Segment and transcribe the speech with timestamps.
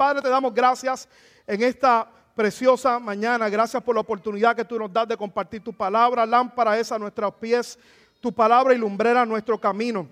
[0.00, 1.06] Padre, te damos gracias
[1.46, 3.50] en esta preciosa mañana.
[3.50, 6.24] Gracias por la oportunidad que tú nos das de compartir tu palabra.
[6.24, 7.78] Lámpara es a nuestros pies,
[8.18, 10.08] tu palabra y lumbrera nuestro camino.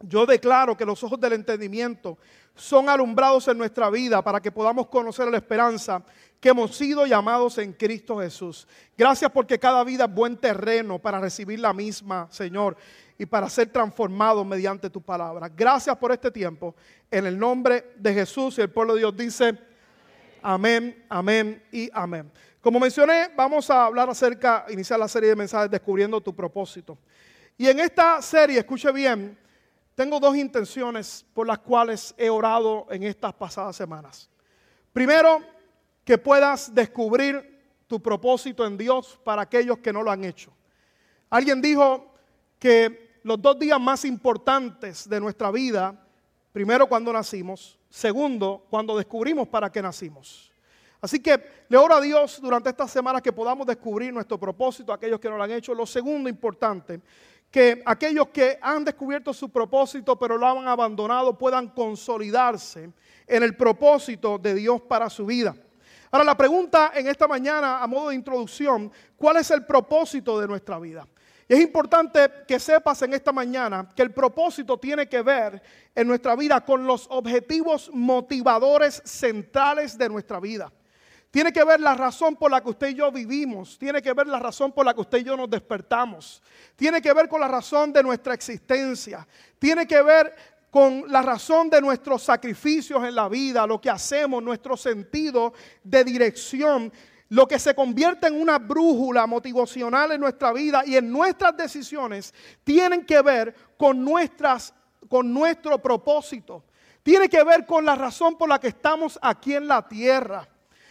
[0.00, 2.16] Yo declaro que los ojos del entendimiento
[2.54, 6.02] son alumbrados en nuestra vida para que podamos conocer la esperanza
[6.40, 8.66] que hemos sido llamados en Cristo Jesús.
[8.96, 12.76] Gracias porque cada vida es buen terreno para recibir la misma, Señor,
[13.18, 15.50] y para ser transformado mediante tu palabra.
[15.54, 16.74] Gracias por este tiempo.
[17.10, 19.58] En el nombre de Jesús y el pueblo de Dios dice,
[20.42, 22.30] amén, amén y amén.
[22.62, 26.98] Como mencioné, vamos a hablar acerca, iniciar la serie de mensajes descubriendo tu propósito.
[27.56, 29.38] Y en esta serie, escuche bien,
[30.00, 34.30] tengo dos intenciones por las cuales he orado en estas pasadas semanas.
[34.94, 35.42] Primero,
[36.06, 40.54] que puedas descubrir tu propósito en Dios para aquellos que no lo han hecho.
[41.28, 42.14] Alguien dijo
[42.58, 46.02] que los dos días más importantes de nuestra vida,
[46.50, 50.50] primero cuando nacimos, segundo cuando descubrimos para qué nacimos.
[51.02, 55.20] Así que le oro a Dios durante estas semanas que podamos descubrir nuestro propósito, aquellos
[55.20, 55.74] que no lo han hecho.
[55.74, 57.02] Lo segundo importante,
[57.50, 62.90] que aquellos que han descubierto su propósito pero lo han abandonado puedan consolidarse
[63.26, 65.54] en el propósito de Dios para su vida.
[66.10, 70.48] Ahora la pregunta en esta mañana a modo de introducción, ¿cuál es el propósito de
[70.48, 71.06] nuestra vida?
[71.48, 75.60] Y es importante que sepas en esta mañana que el propósito tiene que ver
[75.94, 80.72] en nuestra vida con los objetivos motivadores centrales de nuestra vida.
[81.30, 83.78] Tiene que ver la razón por la que usted y yo vivimos.
[83.78, 86.42] Tiene que ver la razón por la que usted y yo nos despertamos.
[86.74, 89.26] Tiene que ver con la razón de nuestra existencia.
[89.58, 90.34] Tiene que ver
[90.70, 95.52] con la razón de nuestros sacrificios en la vida, lo que hacemos, nuestro sentido
[95.84, 96.92] de dirección,
[97.28, 102.34] lo que se convierte en una brújula motivacional en nuestra vida y en nuestras decisiones,
[102.64, 104.74] tienen que ver con, nuestras,
[105.08, 106.64] con nuestro propósito.
[107.04, 110.48] Tiene que ver con la razón por la que estamos aquí en la tierra.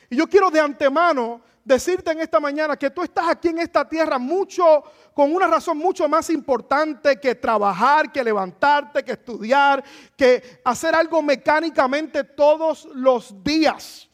[0.10, 3.88] Y yo quiero de antemano decirte en esta mañana que tú estás aquí en esta
[3.88, 9.84] tierra mucho con una razón mucho más importante que trabajar, que levantarte, que estudiar,
[10.16, 14.10] que hacer algo mecánicamente todos los días.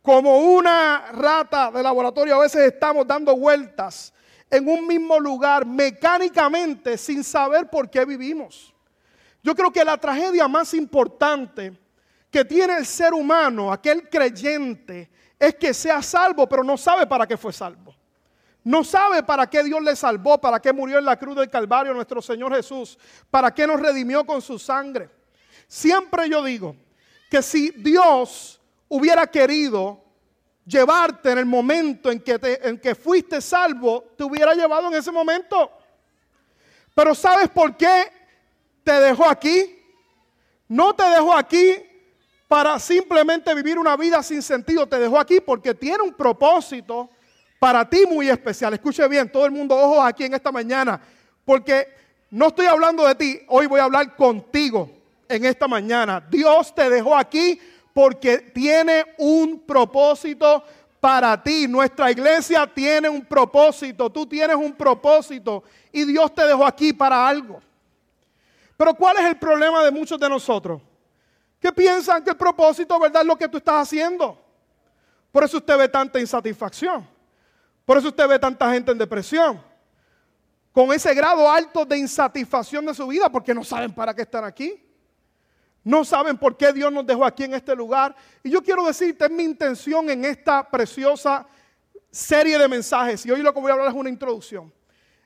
[0.00, 4.12] Como una rata de laboratorio a veces estamos dando vueltas
[4.50, 8.74] en un mismo lugar mecánicamente sin saber por qué vivimos.
[9.42, 11.81] Yo creo que la tragedia más importante
[12.32, 17.26] que tiene el ser humano, aquel creyente, es que sea salvo, pero no sabe para
[17.26, 17.94] qué fue salvo.
[18.64, 21.92] No sabe para qué Dios le salvó, para qué murió en la cruz del Calvario
[21.92, 22.98] nuestro Señor Jesús,
[23.30, 25.10] para qué nos redimió con su sangre.
[25.68, 26.74] Siempre yo digo
[27.30, 30.02] que si Dios hubiera querido
[30.64, 35.12] llevarte en el momento en que, en que fuiste salvo, te hubiera llevado en ese
[35.12, 35.70] momento.
[36.94, 38.10] Pero ¿sabes por qué
[38.82, 39.78] te dejó aquí?
[40.68, 41.91] No te dejó aquí
[42.52, 44.86] para simplemente vivir una vida sin sentido.
[44.86, 47.08] Te dejó aquí porque tiene un propósito
[47.58, 48.74] para ti muy especial.
[48.74, 51.00] Escuche bien, todo el mundo ojos aquí en esta mañana,
[51.46, 51.88] porque
[52.28, 54.90] no estoy hablando de ti, hoy voy a hablar contigo
[55.30, 56.22] en esta mañana.
[56.28, 57.58] Dios te dejó aquí
[57.94, 60.62] porque tiene un propósito
[61.00, 61.66] para ti.
[61.66, 67.26] Nuestra iglesia tiene un propósito, tú tienes un propósito y Dios te dejó aquí para
[67.26, 67.62] algo.
[68.76, 70.82] Pero ¿cuál es el problema de muchos de nosotros?
[71.62, 74.36] Que piensan que el propósito, ¿verdad?, es lo que tú estás haciendo.
[75.30, 77.08] Por eso usted ve tanta insatisfacción.
[77.86, 79.62] Por eso usted ve tanta gente en depresión.
[80.72, 84.44] Con ese grado alto de insatisfacción de su vida, porque no saben para qué están
[84.44, 84.84] aquí.
[85.84, 88.16] No saben por qué Dios nos dejó aquí en este lugar.
[88.42, 91.46] Y yo quiero decirte, es mi intención en esta preciosa
[92.10, 94.70] serie de mensajes, y hoy lo que voy a hablar es una introducción,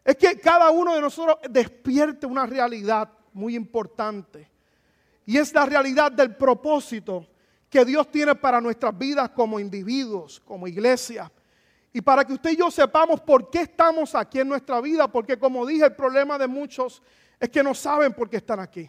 [0.05, 4.49] es que cada uno de nosotros despierte una realidad muy importante
[5.27, 7.27] y es la realidad del propósito
[7.69, 11.31] que Dios tiene para nuestras vidas como individuos, como iglesia.
[11.93, 15.37] Y para que usted y yo sepamos por qué estamos aquí en nuestra vida, porque
[15.37, 17.03] como dije, el problema de muchos
[17.41, 18.89] es que no saben por qué están aquí.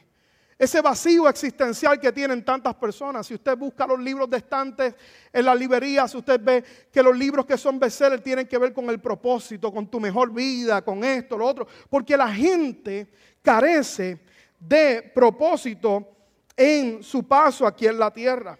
[0.60, 3.28] Ese vacío existencial que tienen tantas personas.
[3.28, 4.96] Si usted busca los libros de estantes
[5.32, 8.90] en las librerías, usted ve que los libros que son bestsellers tienen que ver con
[8.90, 11.68] el propósito, con tu mejor vida, con esto, lo otro.
[11.90, 13.08] Porque la gente
[13.44, 14.20] carece
[14.60, 16.17] de propósito
[16.58, 18.58] en su paso aquí en la tierra.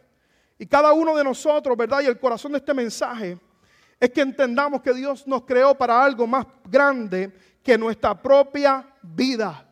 [0.60, 2.02] Y cada uno de nosotros, ¿verdad?
[2.02, 3.38] Y el corazón de este mensaje
[4.00, 7.34] es que entendamos que Dios nos creó para algo más grande
[7.64, 9.64] que nuestra propia vida.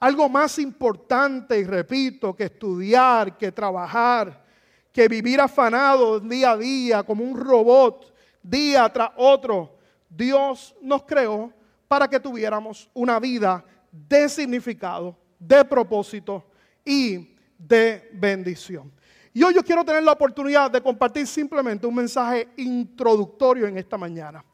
[0.00, 4.44] Algo más importante, y repito, que estudiar, que trabajar,
[4.92, 9.76] que vivir afanado día a día como un robot, día tras otro.
[10.08, 11.52] Dios nos creó
[11.86, 16.44] para que tuviéramos una vida de significado, de propósito
[16.84, 18.90] y de bendición.
[19.34, 23.98] Y hoy yo quiero tener la oportunidad de compartir simplemente un mensaje introductorio en esta
[23.98, 24.44] mañana.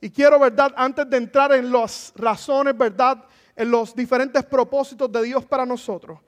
[0.00, 0.72] Y quiero, ¿verdad?
[0.76, 3.24] Antes de entrar en las razones, ¿verdad?
[3.54, 6.18] En los diferentes propósitos de Dios para nosotros.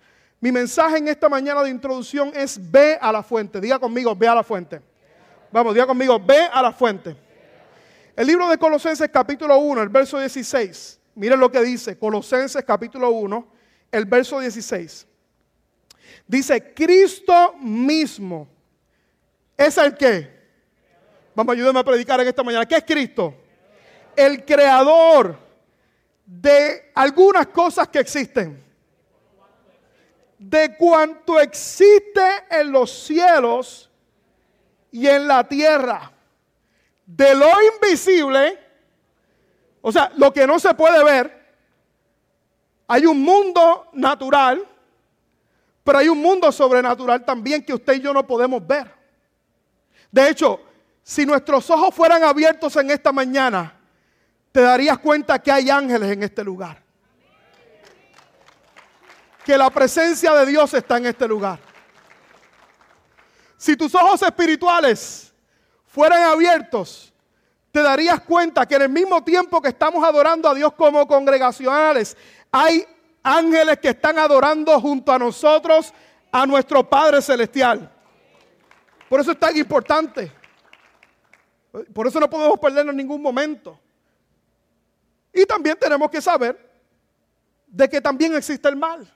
[0.41, 3.61] Mi mensaje en esta mañana de introducción es ve a la fuente.
[3.61, 4.81] Diga conmigo, ve a la fuente.
[5.51, 7.17] Vamos, diga conmigo, ve a la fuente.
[8.15, 11.01] El libro de Colosenses capítulo 1, el verso 16.
[11.17, 13.49] Miren lo que dice, Colosenses capítulo 1,
[13.91, 15.08] el verso 16.
[16.29, 18.47] Dice, Cristo mismo
[19.57, 20.39] es el que.
[21.35, 22.67] Vamos, ayúdenme a predicar en esta mañana.
[22.67, 23.35] ¿Qué es Cristo?
[24.15, 25.39] El creador
[26.27, 28.63] de algunas cosas que existen.
[30.39, 32.21] De cuanto existe
[32.51, 33.91] en los cielos
[34.93, 36.13] y en la tierra.
[37.07, 38.59] De lo invisible,
[39.81, 41.39] o sea, lo que no se puede ver.
[42.87, 44.69] Hay un mundo natural
[45.89, 48.95] pero hay un mundo sobrenatural también que usted y yo no podemos ver.
[50.13, 50.61] De hecho,
[51.03, 53.73] si nuestros ojos fueran abiertos en esta mañana,
[54.53, 56.83] te darías cuenta que hay ángeles en este lugar.
[59.47, 61.59] Que la presencia de Dios está en este lugar.
[63.57, 65.33] Si tus ojos espirituales
[65.87, 67.15] fueran abiertos,
[67.73, 72.15] te darías cuenta que en el mismo tiempo que estamos adorando a Dios como congregacionales,
[72.53, 72.87] hay
[73.29, 75.93] ángeles que están adorando junto a nosotros
[76.33, 77.91] a nuestro Padre Celestial.
[79.09, 80.33] Por eso es tan importante.
[81.93, 83.79] Por eso no podemos perdernos ningún momento.
[85.33, 86.59] Y también tenemos que saber
[87.67, 89.07] de que también existe el mal.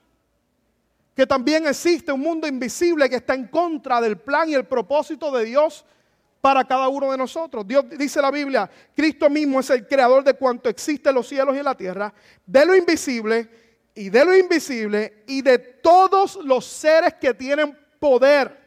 [1.16, 5.30] Que también existe un mundo invisible que está en contra del plan y el propósito
[5.32, 5.84] de Dios
[6.40, 7.66] para cada uno de nosotros.
[7.66, 11.54] Dios dice la Biblia, Cristo mismo es el creador de cuanto existe en los cielos
[11.54, 12.12] y en la tierra,
[12.44, 13.61] de lo invisible
[13.94, 18.58] y de lo invisible y de todos los seres que tienen poder,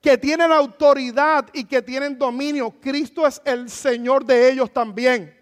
[0.00, 2.74] que tienen autoridad y que tienen dominio.
[2.80, 5.36] Cristo es el Señor de ellos también.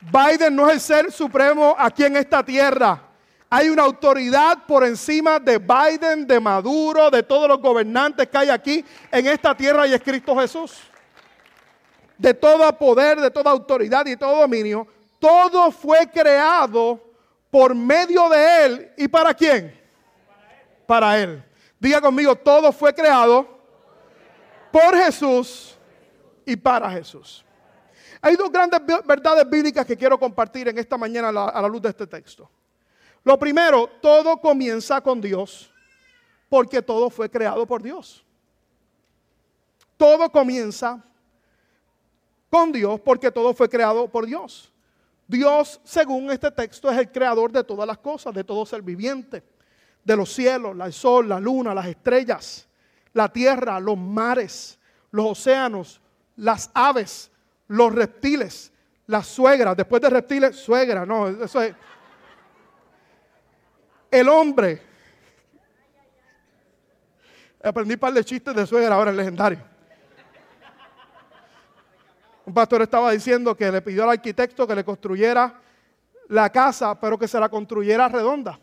[0.00, 3.00] Biden no es el ser supremo aquí en esta tierra.
[3.48, 8.48] Hay una autoridad por encima de Biden, de Maduro, de todos los gobernantes que hay
[8.48, 10.80] aquí en esta tierra y es Cristo Jesús.
[12.16, 14.88] De todo poder, de toda autoridad y todo dominio
[15.22, 17.00] todo fue creado
[17.48, 18.92] por medio de Él.
[18.96, 19.72] ¿Y para quién?
[20.84, 21.44] Para Él.
[21.78, 23.46] Diga conmigo, todo fue creado
[24.72, 25.78] por Jesús
[26.44, 27.44] y para Jesús.
[28.20, 31.90] Hay dos grandes verdades bíblicas que quiero compartir en esta mañana a la, luz de
[31.90, 32.50] este texto.
[33.22, 35.72] Lo primero, todo comienza con Dios
[36.48, 38.24] porque todo fue creado por Dios.
[39.96, 41.00] Todo comienza
[42.50, 44.71] con Dios porque todo fue creado por Dios.
[45.26, 49.42] Dios, según este texto, es el creador de todas las cosas, de todo ser viviente,
[50.04, 52.68] de los cielos, el sol, la luna, las estrellas,
[53.12, 54.78] la tierra, los mares,
[55.10, 56.00] los océanos,
[56.36, 57.30] las aves,
[57.68, 58.72] los reptiles,
[59.06, 61.74] las suegras, después de reptiles, suegra, no, eso es.
[64.10, 64.82] El hombre.
[67.62, 69.71] Aprendí un par de chistes de suegra ahora, el legendario.
[72.44, 75.60] Un pastor estaba diciendo que le pidió al arquitecto que le construyera
[76.28, 78.58] la casa, pero que se la construyera redonda.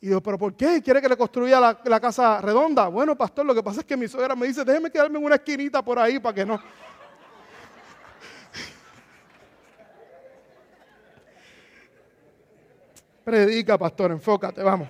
[0.00, 2.88] Y yo, ¿pero por qué quiere que le construya la, casa redonda?
[2.88, 5.36] Bueno, pastor, lo que pasa es que mi suegra me dice, déjeme quedarme en una
[5.36, 6.60] esquinita por ahí para que no.
[13.24, 14.88] Predica, pastor, enfócate, vamos.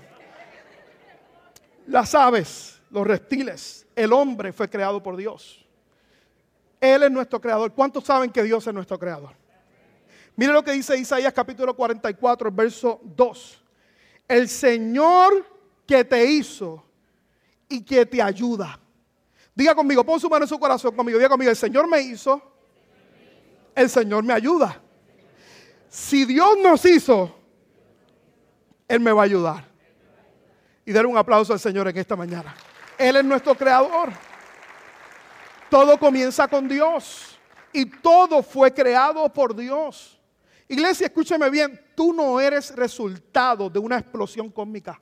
[1.86, 5.61] Las aves, los reptiles, el hombre fue creado por Dios.
[6.82, 7.72] Él es nuestro creador.
[7.72, 9.30] ¿Cuántos saben que Dios es nuestro creador?
[10.34, 13.62] Mire lo que dice Isaías capítulo 44, verso 2.
[14.26, 15.46] El Señor
[15.86, 16.84] que te hizo
[17.68, 18.80] y que te ayuda.
[19.54, 21.18] Diga conmigo, pon su mano en su corazón conmigo.
[21.18, 22.42] Diga conmigo, el Señor me hizo,
[23.76, 24.80] el Señor me ayuda.
[25.88, 27.32] Si Dios nos hizo,
[28.88, 29.68] Él me va a ayudar.
[30.84, 32.56] Y dar un aplauso al Señor en esta mañana.
[32.98, 34.31] Él es nuestro creador.
[35.72, 37.38] Todo comienza con Dios
[37.72, 40.20] y todo fue creado por Dios.
[40.68, 45.00] Iglesia, escúcheme bien, tú no eres resultado de una explosión cósmica.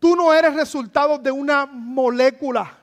[0.00, 2.76] Tú no eres resultado de una molécula.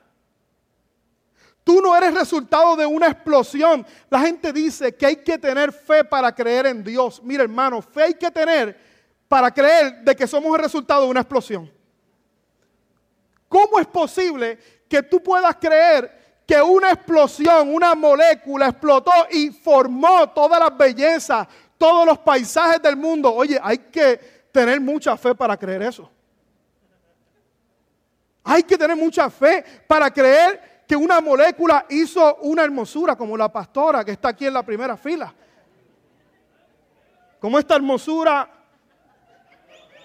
[1.65, 3.85] Tú no eres resultado de una explosión.
[4.09, 7.21] La gente dice que hay que tener fe para creer en Dios.
[7.25, 8.79] Mira, hermano, fe hay que tener
[9.27, 11.69] para creer de que somos el resultado de una explosión.
[13.49, 20.29] ¿Cómo es posible que tú puedas creer que una explosión, una molécula explotó y formó
[20.29, 23.33] todas las bellezas, todos los paisajes del mundo.
[23.33, 24.17] Oye, hay que
[24.51, 26.09] tener mucha fe para creer eso.
[28.43, 33.51] Hay que tener mucha fe para creer que una molécula hizo una hermosura, como la
[33.51, 35.33] pastora que está aquí en la primera fila.
[37.39, 38.47] Como esta hermosura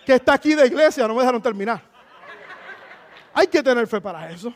[0.06, 1.82] que está aquí de iglesia, no me dejaron terminar.
[3.34, 4.54] Hay que tener fe para eso.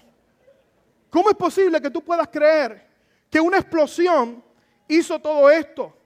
[1.15, 2.89] ¿Cómo es posible que tú puedas creer
[3.31, 4.43] que una explosión
[4.89, 5.97] hizo todo esto?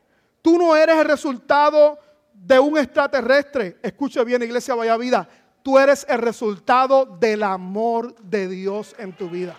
[0.42, 1.98] Tú no eres el resultado
[2.34, 3.78] de un extraterrestre.
[3.82, 5.26] Escucha bien, iglesia Vaya Vida.
[5.62, 9.56] Tú eres el resultado del amor de Dios en tu vida.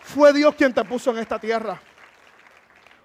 [0.00, 1.78] Fue Dios quien te puso en esta tierra.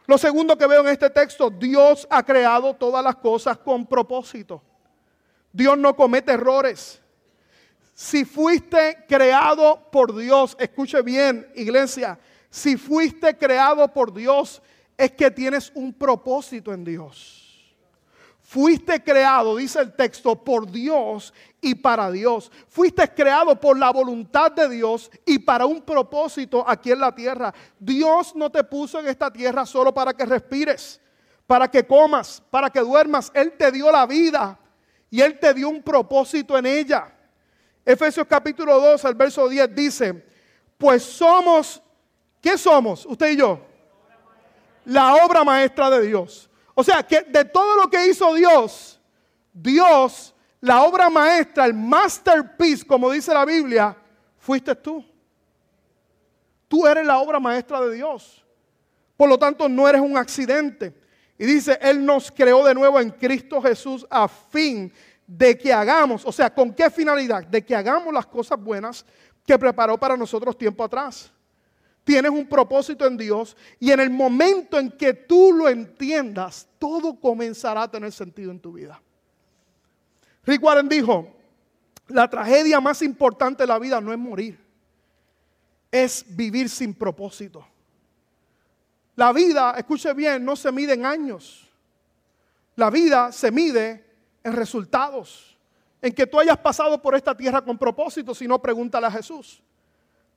[0.05, 4.63] Lo segundo que veo en este texto, Dios ha creado todas las cosas con propósito.
[5.51, 7.01] Dios no comete errores.
[7.99, 14.61] Si fuiste creado por Dios, escuche bien, iglesia, si fuiste creado por Dios,
[14.95, 17.75] es que tienes un propósito en Dios.
[18.39, 22.51] Fuiste creado, dice el texto, por Dios y para Dios.
[22.67, 27.51] Fuiste creado por la voluntad de Dios y para un propósito aquí en la tierra.
[27.79, 31.01] Dios no te puso en esta tierra solo para que respires,
[31.47, 33.31] para que comas, para que duermas.
[33.33, 34.59] Él te dio la vida
[35.09, 37.16] y Él te dio un propósito en ella.
[37.87, 40.25] Efesios capítulo 2, el verso 10 dice,
[40.77, 41.81] pues somos,
[42.41, 43.05] ¿qué somos?
[43.05, 43.61] Usted y yo.
[44.83, 46.49] La obra maestra de Dios.
[46.75, 48.99] O sea, que de todo lo que hizo Dios,
[49.53, 53.95] Dios, la obra maestra, el masterpiece, como dice la Biblia,
[54.37, 55.05] fuiste tú.
[56.67, 58.45] Tú eres la obra maestra de Dios.
[59.15, 60.93] Por lo tanto, no eres un accidente.
[61.37, 64.91] Y dice, Él nos creó de nuevo en Cristo Jesús a fin
[65.27, 67.45] de que hagamos, o sea, ¿con qué finalidad?
[67.45, 69.05] De que hagamos las cosas buenas
[69.45, 71.31] que preparó para nosotros tiempo atrás
[72.07, 77.19] tienes un propósito en Dios y en el momento en que tú lo entiendas, todo
[77.19, 79.01] comenzará a tener sentido en tu vida.
[80.45, 81.35] Rick Warren dijo,
[82.07, 84.57] la tragedia más importante de la vida no es morir,
[85.91, 87.67] es vivir sin propósito.
[89.17, 91.69] La vida, escuche bien, no se mide en años.
[92.77, 94.05] La vida se mide
[94.47, 95.57] en resultados.
[96.01, 99.61] En que tú hayas pasado por esta tierra con propósito, si no, pregúntale a Jesús.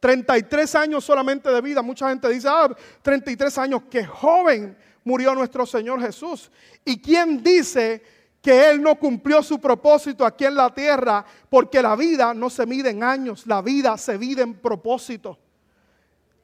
[0.01, 1.83] 33 años solamente de vida.
[1.83, 6.51] Mucha gente dice, ah, 33 años, qué joven murió nuestro Señor Jesús.
[6.85, 8.03] ¿Y quién dice
[8.41, 11.25] que Él no cumplió su propósito aquí en la tierra?
[11.51, 15.39] Porque la vida no se mide en años, la vida se mide en propósito.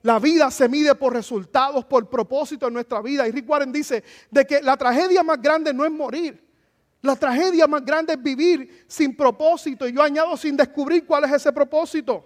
[0.02, 3.26] La vida se mide por resultados, por propósito en nuestra vida.
[3.26, 6.45] Y Rick Warren dice de que la tragedia más grande no es morir.
[7.02, 9.86] La tragedia más grande es vivir sin propósito.
[9.86, 12.24] Y yo añado sin descubrir cuál es ese propósito.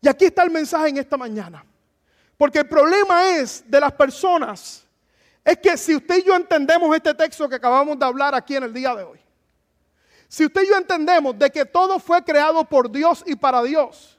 [0.00, 1.64] Y aquí está el mensaje en esta mañana.
[2.36, 4.84] Porque el problema es de las personas,
[5.44, 8.64] es que si usted y yo entendemos este texto que acabamos de hablar aquí en
[8.64, 9.20] el día de hoy,
[10.26, 14.18] si usted y yo entendemos de que todo fue creado por Dios y para Dios,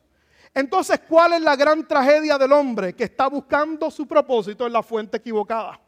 [0.53, 4.83] entonces ¿cuál es la gran tragedia del hombre que está buscando su propósito en la
[4.83, 5.79] fuente equivocada?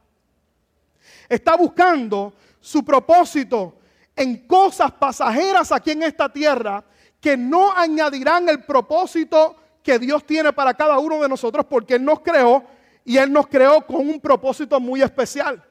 [1.29, 2.34] Está buscando
[2.65, 3.75] su propósito
[4.15, 6.84] en cosas pasajeras aquí en esta tierra
[7.22, 12.03] que no añadirán el propósito que Dios tiene para cada uno de nosotros porque Él
[12.03, 12.63] nos creó
[13.03, 15.63] y Él nos creó con un propósito muy especial.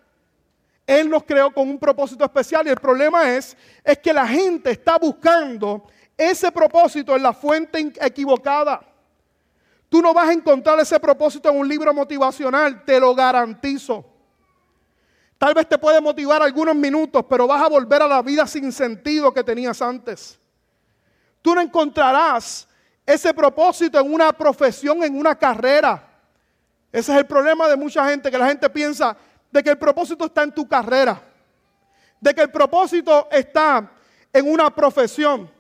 [0.87, 4.71] Él nos creó con un propósito especial y el problema es, es que la gente
[4.71, 8.81] está buscando ese propósito en la fuente equivocada.
[9.89, 14.14] Tú no vas a encontrar ese propósito en un libro motivacional, te lo garantizo.
[15.45, 18.73] Tal vez te puede motivar algunos minutos, pero vas a volver a la vida sin
[18.73, 20.41] sentido que tenías antes.
[21.43, 22.67] Tú no encontrarás
[23.05, 26.03] ese propósito en una profesión, en una carrera.
[26.91, 29.15] Ese es el problema de mucha gente, que la gente piensa
[29.51, 31.21] de que el propósito está en tu carrera,
[32.23, 33.93] de que el propósito está
[34.33, 35.51] en una profesión.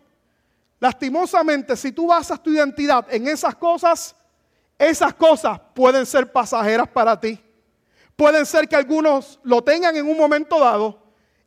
[0.80, 4.16] Lastimosamente, si tú basas tu identidad en esas cosas,
[4.78, 7.43] esas cosas pueden ser pasajeras para ti.
[8.16, 10.98] Pueden ser que algunos lo tengan en un momento dado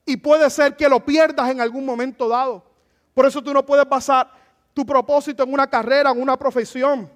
[0.06, 2.64] y puede ser que lo pierdas en algún momento dado.
[3.14, 4.32] Por eso tú no puedes basar
[4.74, 7.10] tu propósito en una carrera, en una profesión.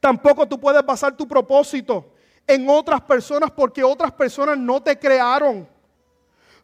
[0.00, 2.12] Tampoco tú puedes basar tu propósito
[2.46, 5.68] en otras personas porque otras personas no te crearon.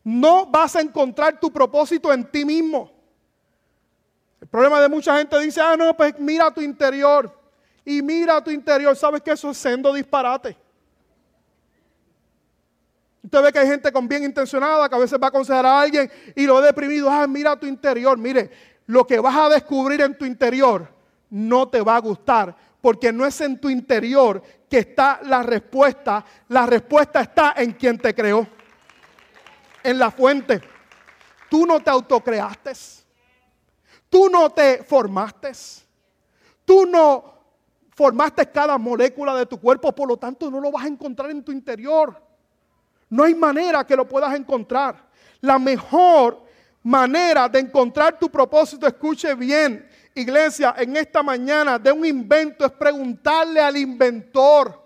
[0.03, 2.91] No vas a encontrar tu propósito en ti mismo.
[4.41, 7.35] El problema de mucha gente dice, ah, no, pues mira tu interior.
[7.85, 8.95] Y mira tu interior.
[8.97, 10.64] ¿Sabes que eso es sendo disparate?
[13.25, 15.81] Usted ve que hay gente con bien intencionada que a veces va a aconsejar a
[15.81, 17.11] alguien y lo deprimido.
[17.11, 18.19] Ah, mira tu interior.
[18.19, 18.51] Mire,
[18.87, 20.87] lo que vas a descubrir en tu interior
[21.31, 26.23] no te va a gustar, porque no es en tu interior que está la respuesta,
[26.49, 28.47] la respuesta está en quien te creó,
[29.83, 30.61] en la fuente.
[31.49, 32.73] Tú no te autocreaste.
[34.11, 35.53] Tú no te formaste.
[36.67, 37.35] Tú no
[37.95, 41.43] formaste cada molécula de tu cuerpo, por lo tanto no lo vas a encontrar en
[41.43, 42.34] tu interior.
[43.15, 45.09] No hay manera que lo puedas encontrar.
[45.41, 46.43] La mejor
[46.83, 52.73] manera de encontrar tu propósito, escuche bien, iglesia, en esta mañana de un invento es
[52.73, 54.83] preguntarle al inventor.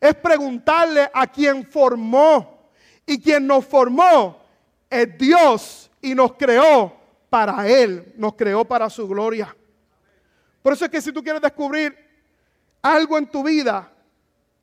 [0.00, 2.68] Es preguntarle a quien formó.
[3.06, 4.42] Y quien nos formó
[4.90, 6.96] es Dios y nos creó
[7.30, 9.56] para Él, nos creó para su gloria.
[10.64, 11.96] Por eso es que si tú quieres descubrir
[12.82, 13.88] algo en tu vida,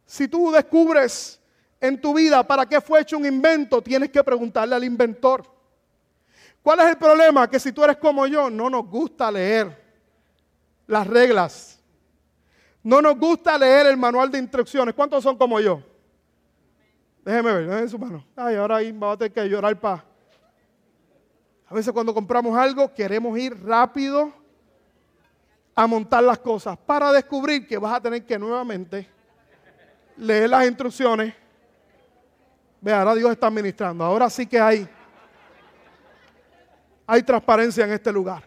[0.06, 1.40] si tú descubres
[1.84, 5.44] en tu vida para qué fue hecho un invento, tienes que preguntarle al inventor.
[6.62, 7.50] ¿Cuál es el problema?
[7.50, 9.84] Que si tú eres como yo, no nos gusta leer
[10.88, 11.78] las reglas.
[12.82, 14.96] No nos gusta leer el manual de instrucciones.
[14.96, 15.84] ¿Cuántos son como yo?
[17.26, 18.26] Déjeme ver, déjeme su mano.
[18.34, 20.06] Ay, ahora ahí va a tener que llorar para.
[21.68, 24.32] A veces cuando compramos algo queremos ir rápido
[25.76, 29.06] a montar las cosas para descubrir que vas a tener que nuevamente
[30.16, 31.43] leer las instrucciones.
[32.84, 34.04] Ve, ahora Dios está administrando.
[34.04, 34.86] Ahora sí que hay,
[37.08, 38.44] hay transparencia en este lugar.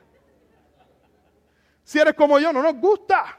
[1.82, 3.38] Si eres como yo, no nos gusta.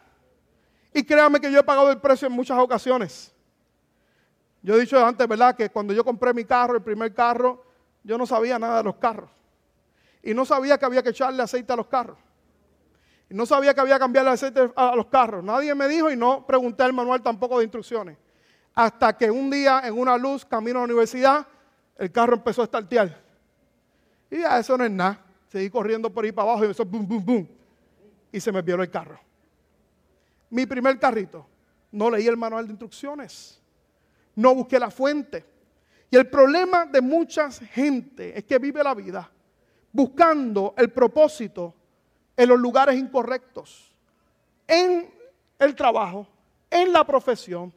[0.92, 3.32] Y créame que yo he pagado el precio en muchas ocasiones.
[4.64, 5.56] Yo he dicho antes, ¿verdad?
[5.56, 7.64] Que cuando yo compré mi carro, el primer carro,
[8.02, 9.30] yo no sabía nada de los carros.
[10.24, 12.18] Y no sabía que había que echarle aceite a los carros.
[13.30, 15.44] Y no sabía que había que cambiarle aceite a los carros.
[15.44, 18.18] Nadie me dijo y no pregunté el manual tampoco de instrucciones.
[18.78, 21.48] Hasta que un día en una luz, camino a la universidad,
[21.98, 23.20] el carro empezó a estartear.
[24.30, 25.20] Y ya eso no es nada.
[25.48, 27.50] Seguí corriendo por ahí para abajo y empezó boom, boom, boom.
[28.32, 29.20] Y se me vio el carro.
[30.52, 31.48] Mi primer carrito.
[31.92, 33.60] No leí el manual de instrucciones.
[34.36, 35.44] No busqué la fuente.
[36.12, 39.32] Y el problema de mucha gente es que vive la vida
[39.92, 41.74] buscando el propósito
[42.36, 43.92] en los lugares incorrectos,
[44.68, 45.12] en
[45.58, 46.28] el trabajo,
[46.70, 47.74] en la profesión,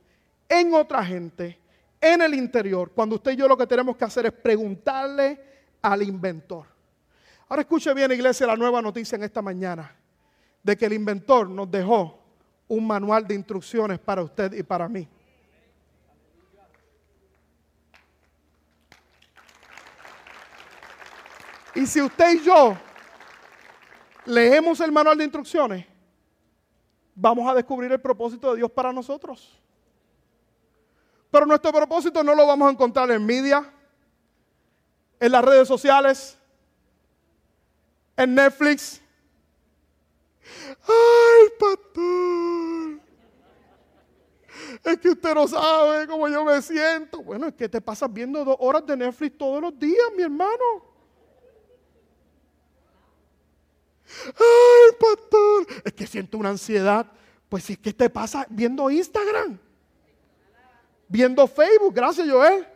[0.50, 1.56] en otra gente,
[2.00, 5.40] en el interior, cuando usted y yo lo que tenemos que hacer es preguntarle
[5.80, 6.66] al inventor.
[7.48, 9.94] Ahora escuche bien, iglesia, la nueva noticia en esta mañana
[10.62, 12.18] de que el inventor nos dejó
[12.66, 15.08] un manual de instrucciones para usted y para mí.
[21.76, 22.76] Y si usted y yo
[24.26, 25.86] leemos el manual de instrucciones,
[27.14, 29.60] vamos a descubrir el propósito de Dios para nosotros.
[31.30, 33.72] Pero nuestro propósito no lo vamos a encontrar en media,
[35.18, 36.36] en las redes sociales,
[38.16, 39.00] en Netflix.
[40.86, 43.00] Ay, pastor.
[44.84, 47.22] Es que usted no sabe cómo yo me siento.
[47.22, 50.90] Bueno, es que te pasas viendo dos horas de Netflix todos los días, mi hermano.
[54.26, 57.06] Ay, pastor, es que siento una ansiedad.
[57.48, 59.58] Pues es que te pasa viendo Instagram,
[61.10, 62.66] viendo Facebook, gracias Joel,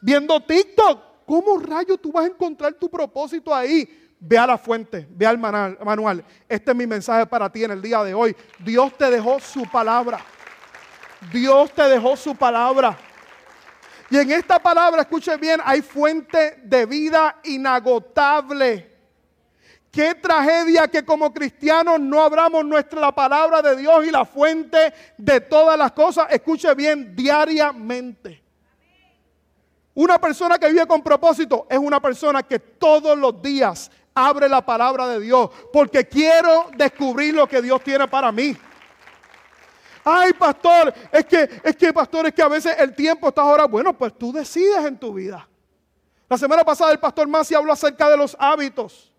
[0.00, 1.02] viendo TikTok.
[1.26, 4.14] ¿Cómo rayo tú vas a encontrar tu propósito ahí?
[4.20, 6.24] Ve a la fuente, ve al manual.
[6.48, 8.34] Este es mi mensaje para ti en el día de hoy.
[8.60, 10.20] Dios te dejó su palabra.
[11.32, 12.96] Dios te dejó su palabra.
[14.08, 18.95] Y en esta palabra, escuche bien, hay fuente de vida inagotable.
[19.96, 24.92] Qué tragedia que como cristianos no abramos nuestra la palabra de Dios y la fuente
[25.16, 26.26] de todas las cosas.
[26.28, 28.42] Escuche bien, diariamente.
[29.94, 34.60] Una persona que vive con propósito es una persona que todos los días abre la
[34.60, 38.54] palabra de Dios porque quiero descubrir lo que Dios tiene para mí.
[40.04, 43.64] Ay, pastor, es que, es que, pastor, es que a veces el tiempo está ahora.
[43.64, 45.48] Bueno, pues tú decides en tu vida.
[46.28, 49.15] La semana pasada el pastor Masi habló acerca de los hábitos.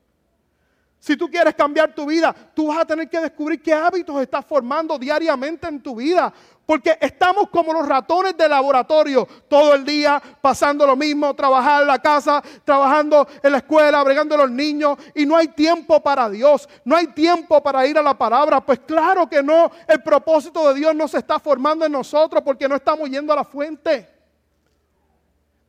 [1.00, 4.46] Si tú quieres cambiar tu vida, tú vas a tener que descubrir qué hábitos estás
[4.46, 6.34] formando diariamente en tu vida.
[6.66, 11.88] Porque estamos como los ratones de laboratorio, todo el día pasando lo mismo, trabajar en
[11.88, 16.30] la casa, trabajando en la escuela, bregando a los niños, y no hay tiempo para
[16.30, 18.60] Dios, no hay tiempo para ir a la palabra.
[18.60, 22.68] Pues claro que no, el propósito de Dios no se está formando en nosotros porque
[22.68, 24.10] no estamos yendo a la fuente.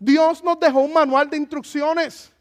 [0.01, 2.33] Dios nos dejó un manual de instrucciones.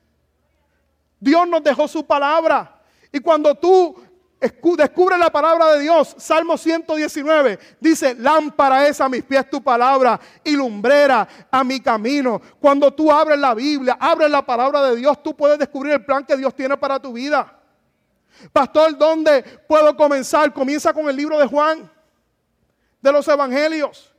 [1.19, 2.76] Dios nos dejó su palabra.
[3.11, 3.95] Y cuando tú
[4.39, 10.19] descubres la palabra de Dios, Salmo 119, dice, lámpara es a mis pies tu palabra
[10.43, 12.41] y lumbrera a mi camino.
[12.59, 16.25] Cuando tú abres la Biblia, abres la palabra de Dios, tú puedes descubrir el plan
[16.25, 17.53] que Dios tiene para tu vida.
[18.53, 20.53] Pastor, ¿dónde puedo comenzar?
[20.53, 21.89] Comienza con el libro de Juan,
[23.01, 24.13] de los Evangelios.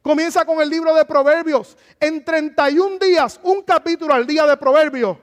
[0.00, 1.76] Comienza con el libro de Proverbios.
[1.98, 5.18] En 31 días, un capítulo al día de Proverbios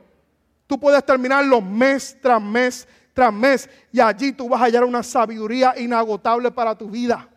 [0.67, 5.01] Tú puedes terminarlo mes tras mes tras mes y allí tú vas a hallar una
[5.01, 7.27] sabiduría inagotable para tu vida.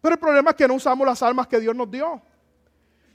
[0.00, 2.22] Pero el problema es que no usamos las armas que Dios nos dio.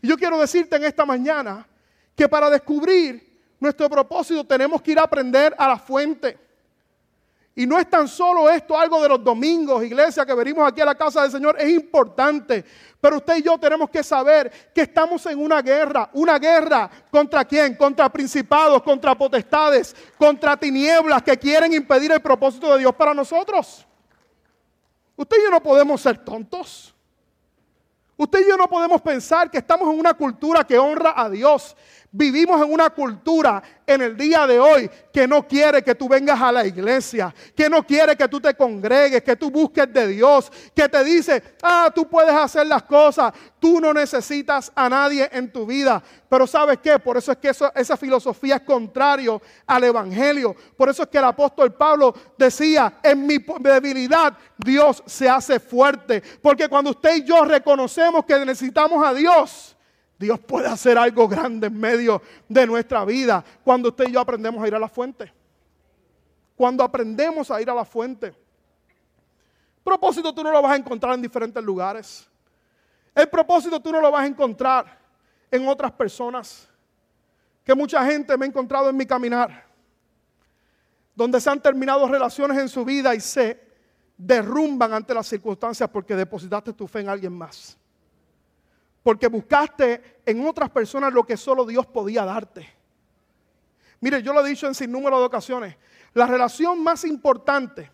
[0.01, 1.65] Y yo quiero decirte en esta mañana
[2.13, 6.37] que para descubrir nuestro propósito tenemos que ir a aprender a la fuente.
[7.57, 10.85] Y no es tan solo esto algo de los domingos, iglesia, que venimos aquí a
[10.85, 12.65] la casa del Señor, es importante.
[12.99, 16.09] Pero usted y yo tenemos que saber que estamos en una guerra.
[16.13, 17.75] ¿Una guerra contra quién?
[17.75, 23.87] Contra principados, contra potestades, contra tinieblas que quieren impedir el propósito de Dios para nosotros.
[25.15, 26.93] Usted y yo no podemos ser tontos.
[28.17, 31.75] Usted y yo no podemos pensar que estamos en una cultura que honra a Dios
[32.17, 36.41] Vivimos en una cultura en el día de hoy que no quiere que tú vengas
[36.41, 40.49] a la iglesia, que no quiere que tú te congregues, que tú busques de Dios,
[40.73, 45.51] que te dice, ah, tú puedes hacer las cosas, tú no necesitas a nadie en
[45.51, 46.01] tu vida.
[46.29, 46.97] Pero ¿sabes qué?
[46.99, 50.55] Por eso es que esa filosofía es contrario al Evangelio.
[50.77, 56.23] Por eso es que el apóstol Pablo decía, en mi debilidad Dios se hace fuerte.
[56.41, 59.74] Porque cuando usted y yo reconocemos que necesitamos a Dios,
[60.17, 64.63] Dios puede hacer algo grande en medio de nuestra vida cuando usted y yo aprendemos
[64.63, 65.31] a ir a la fuente.
[66.55, 68.33] Cuando aprendemos a ir a la fuente.
[69.83, 72.27] Propósito tú no lo vas a encontrar en diferentes lugares.
[73.13, 74.99] El propósito tú no lo vas a encontrar
[75.51, 76.69] en otras personas.
[77.63, 79.65] Que mucha gente me ha encontrado en mi caminar.
[81.13, 83.61] Donde se han terminado relaciones en su vida y se
[84.17, 87.77] derrumban ante las circunstancias porque depositaste tu fe en alguien más
[89.05, 92.67] porque buscaste en otras personas lo que solo Dios podía darte.
[93.99, 95.75] Mire, yo lo he dicho en sin número de ocasiones,
[96.15, 97.91] la relación más importante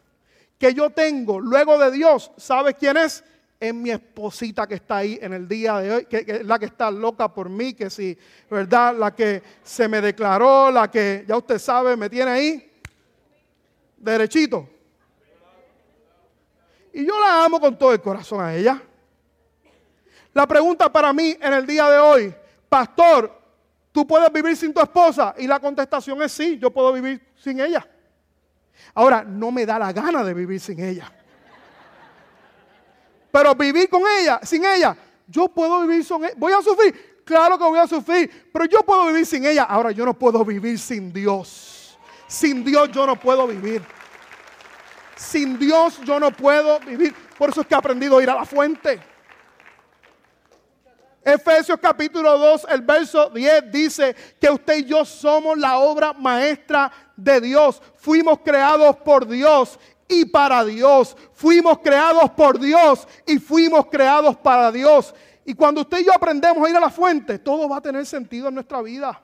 [0.58, 3.26] que yo tengo luego de Dios, ¿sabes quién es?
[3.60, 6.90] Es mi esposita que está ahí en el día de hoy, que, la que está
[6.90, 8.18] loca por mí, que si,
[8.50, 8.96] ¿verdad?
[8.96, 12.72] La que se me declaró, la que, ya usted sabe, me tiene ahí
[13.98, 14.70] derechito.
[16.94, 18.82] Y yo la amo con todo el corazón a ella.
[20.34, 22.36] La pregunta para mí en el día de hoy,
[22.70, 23.32] pastor,
[23.92, 25.36] ¿tú puedes vivir sin tu esposa?
[25.38, 27.86] Y la contestación es sí, yo puedo vivir sin ella.
[28.94, 31.12] Ahora, no me da la gana de vivir sin ella.
[33.32, 34.96] Pero vivir con ella, sin ella,
[35.28, 36.34] yo puedo vivir sin ella.
[36.38, 37.24] ¿Voy a sufrir?
[37.26, 39.64] Claro que voy a sufrir, pero yo puedo vivir sin ella.
[39.64, 41.98] Ahora, yo no puedo vivir sin Dios.
[42.28, 43.82] Sin Dios yo no puedo vivir.
[45.16, 47.14] Sin Dios yo no puedo vivir.
[47.38, 49.11] Por eso es que he aprendido a ir a la fuente.
[51.24, 56.92] Efesios capítulo 2, el verso 10 dice que usted y yo somos la obra maestra
[57.16, 57.80] de Dios.
[57.96, 61.16] Fuimos creados por Dios y para Dios.
[61.34, 65.14] Fuimos creados por Dios y fuimos creados para Dios.
[65.46, 68.06] Y cuando usted y yo aprendemos a ir a la fuente, todo va a tener
[68.06, 69.22] sentido en nuestra vida.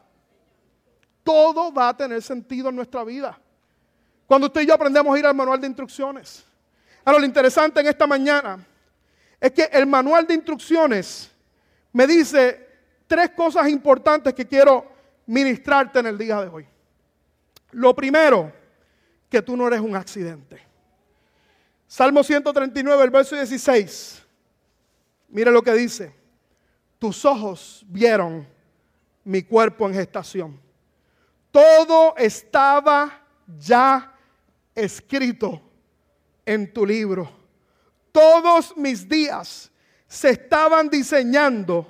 [1.24, 3.40] Todo va a tener sentido en nuestra vida.
[4.28, 6.46] Cuando usted y yo aprendemos a ir al manual de instrucciones.
[7.04, 8.64] Ahora, lo interesante en esta mañana
[9.40, 11.32] es que el manual de instrucciones
[11.98, 12.64] me dice
[13.08, 14.86] tres cosas importantes que quiero
[15.26, 16.68] ministrarte en el día de hoy.
[17.72, 18.54] Lo primero,
[19.28, 20.62] que tú no eres un accidente.
[21.88, 24.24] Salmo 139, el verso 16.
[25.30, 26.14] Mire lo que dice.
[27.00, 28.48] Tus ojos vieron
[29.24, 30.62] mi cuerpo en gestación.
[31.50, 33.24] Todo estaba
[33.58, 34.14] ya
[34.76, 35.60] escrito
[36.46, 37.28] en tu libro.
[38.12, 39.72] Todos mis días
[40.08, 41.86] se estaban diseñando,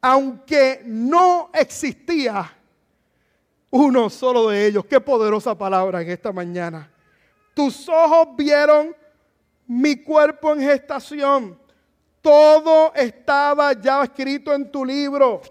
[0.00, 2.50] aunque no existía
[3.70, 4.86] uno solo de ellos.
[4.86, 6.90] Qué poderosa palabra en esta mañana.
[7.54, 8.96] Tus ojos vieron
[9.66, 11.58] mi cuerpo en gestación.
[12.22, 15.42] Todo estaba ya escrito en tu libro.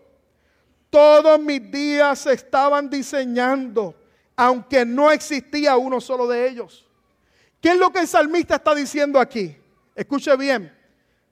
[0.90, 3.94] Todos mis días se estaban diseñando,
[4.36, 6.88] aunque no existía uno solo de ellos.
[7.62, 9.56] ¿Qué es lo que el salmista está diciendo aquí?
[9.96, 10.77] Escuche bien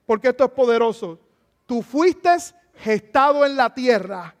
[0.06, 1.18] porque esto es poderoso.
[1.66, 2.30] Tú fuiste
[2.76, 4.34] gestado en la tierra,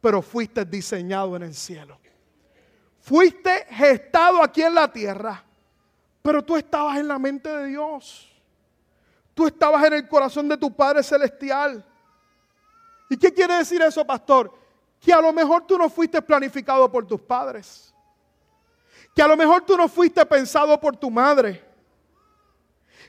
[0.00, 1.98] pero fuiste diseñado en el cielo.
[3.00, 5.44] Fuiste gestado aquí en la tierra,
[6.22, 8.30] pero tú estabas en la mente de Dios.
[9.34, 11.84] Tú estabas en el corazón de tu Padre Celestial.
[13.08, 14.52] ¿Y qué quiere decir eso, pastor?
[15.00, 17.94] Que a lo mejor tú no fuiste planificado por tus padres.
[19.14, 21.67] Que a lo mejor tú no fuiste pensado por tu madre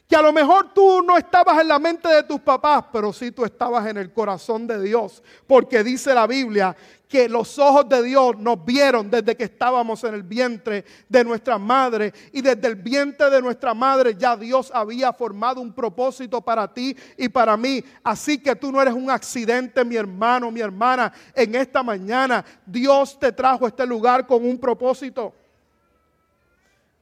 [0.09, 3.31] que a lo mejor tú no estabas en la mente de tus papás, pero sí
[3.31, 6.75] tú estabas en el corazón de Dios, porque dice la Biblia
[7.07, 11.59] que los ojos de Dios nos vieron desde que estábamos en el vientre de nuestra
[11.59, 16.67] madre y desde el vientre de nuestra madre ya Dios había formado un propósito para
[16.73, 17.83] ti y para mí.
[18.03, 21.13] Así que tú no eres un accidente, mi hermano, mi hermana.
[21.35, 25.35] En esta mañana Dios te trajo a este lugar con un propósito.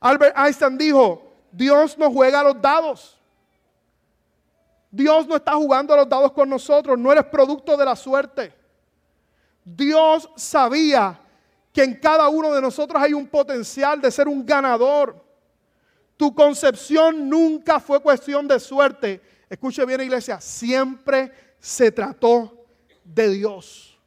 [0.02, 3.18] Albert Einstein dijo, Dios no juega a los dados.
[4.90, 8.54] Dios no está jugando a los dados con nosotros, no eres producto de la suerte.
[9.64, 11.20] Dios sabía
[11.74, 15.24] que en cada uno de nosotros hay un potencial de ser un ganador.
[16.16, 19.22] Tu concepción nunca fue cuestión de suerte.
[19.50, 22.66] Escuche bien, iglesia, siempre se trató
[23.04, 24.00] de Dios.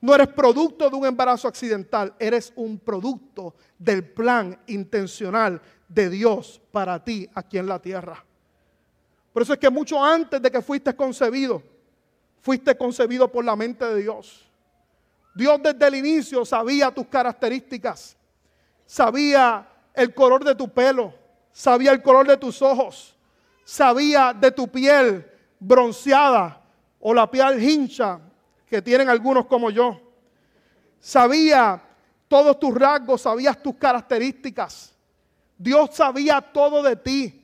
[0.00, 6.60] No eres producto de un embarazo accidental, eres un producto del plan intencional de Dios
[6.72, 8.24] para ti aquí en la tierra.
[9.32, 11.62] Por eso es que mucho antes de que fuiste concebido,
[12.40, 14.46] fuiste concebido por la mente de Dios.
[15.34, 18.16] Dios desde el inicio sabía tus características,
[18.86, 21.12] sabía el color de tu pelo,
[21.52, 23.14] sabía el color de tus ojos,
[23.64, 26.62] sabía de tu piel bronceada
[27.00, 28.20] o la piel hincha
[28.66, 30.00] que tienen algunos como yo.
[30.98, 31.82] Sabía
[32.28, 34.95] todos tus rasgos, sabías tus características.
[35.58, 37.42] Dios sabía todo de ti.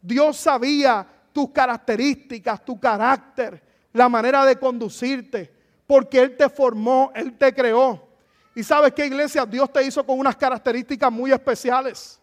[0.00, 5.52] Dios sabía tus características, tu carácter, la manera de conducirte,
[5.86, 8.08] porque Él te formó, Él te creó.
[8.54, 12.20] Y sabes qué iglesia, Dios te hizo con unas características muy especiales.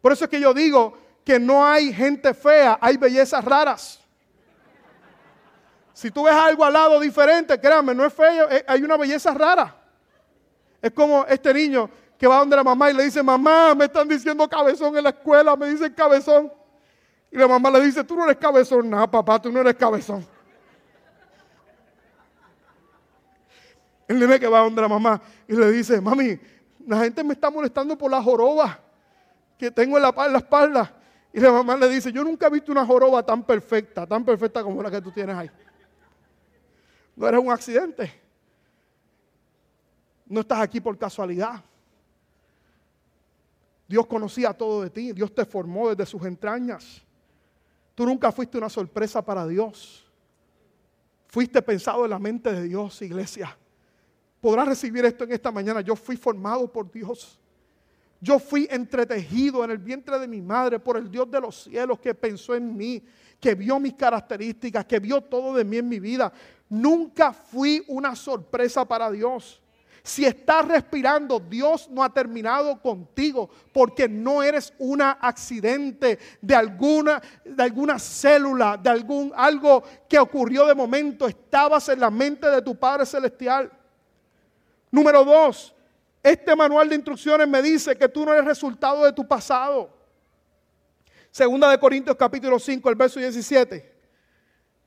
[0.00, 4.00] Por eso es que yo digo que no hay gente fea, hay bellezas raras.
[5.92, 9.74] Si tú ves algo al lado diferente, créanme, no es feo, hay una belleza rara.
[10.80, 14.08] Es como este niño que va donde la mamá y le dice, mamá, me están
[14.08, 16.52] diciendo cabezón en la escuela, me dicen cabezón.
[17.30, 20.26] Y la mamá le dice, tú no eres cabezón, nada, papá, tú no eres cabezón.
[24.08, 26.38] El nene que va donde la mamá y le dice, mami,
[26.86, 28.78] la gente me está molestando por la joroba
[29.58, 30.92] que tengo en la, en la espalda.
[31.32, 34.62] Y la mamá le dice, yo nunca he visto una joroba tan perfecta, tan perfecta
[34.62, 35.50] como la que tú tienes ahí.
[37.16, 38.22] No eres un accidente.
[40.26, 41.62] No estás aquí por casualidad.
[43.88, 45.12] Dios conocía todo de ti.
[45.12, 47.02] Dios te formó desde sus entrañas.
[47.94, 50.04] Tú nunca fuiste una sorpresa para Dios.
[51.28, 53.56] Fuiste pensado en la mente de Dios, iglesia.
[54.40, 55.80] Podrás recibir esto en esta mañana.
[55.80, 57.38] Yo fui formado por Dios.
[58.20, 61.98] Yo fui entretejido en el vientre de mi madre por el Dios de los cielos
[61.98, 63.02] que pensó en mí,
[63.38, 66.32] que vio mis características, que vio todo de mí en mi vida.
[66.68, 69.60] Nunca fui una sorpresa para Dios.
[70.06, 77.20] Si estás respirando, Dios no ha terminado contigo porque no eres un accidente de alguna,
[77.44, 81.26] de alguna célula, de algún algo que ocurrió de momento.
[81.26, 83.68] Estabas en la mente de tu Padre Celestial.
[84.92, 85.74] Número dos,
[86.22, 89.90] este manual de instrucciones me dice que tú no eres resultado de tu pasado.
[91.32, 93.92] Segunda de Corintios capítulo 5, el verso 17.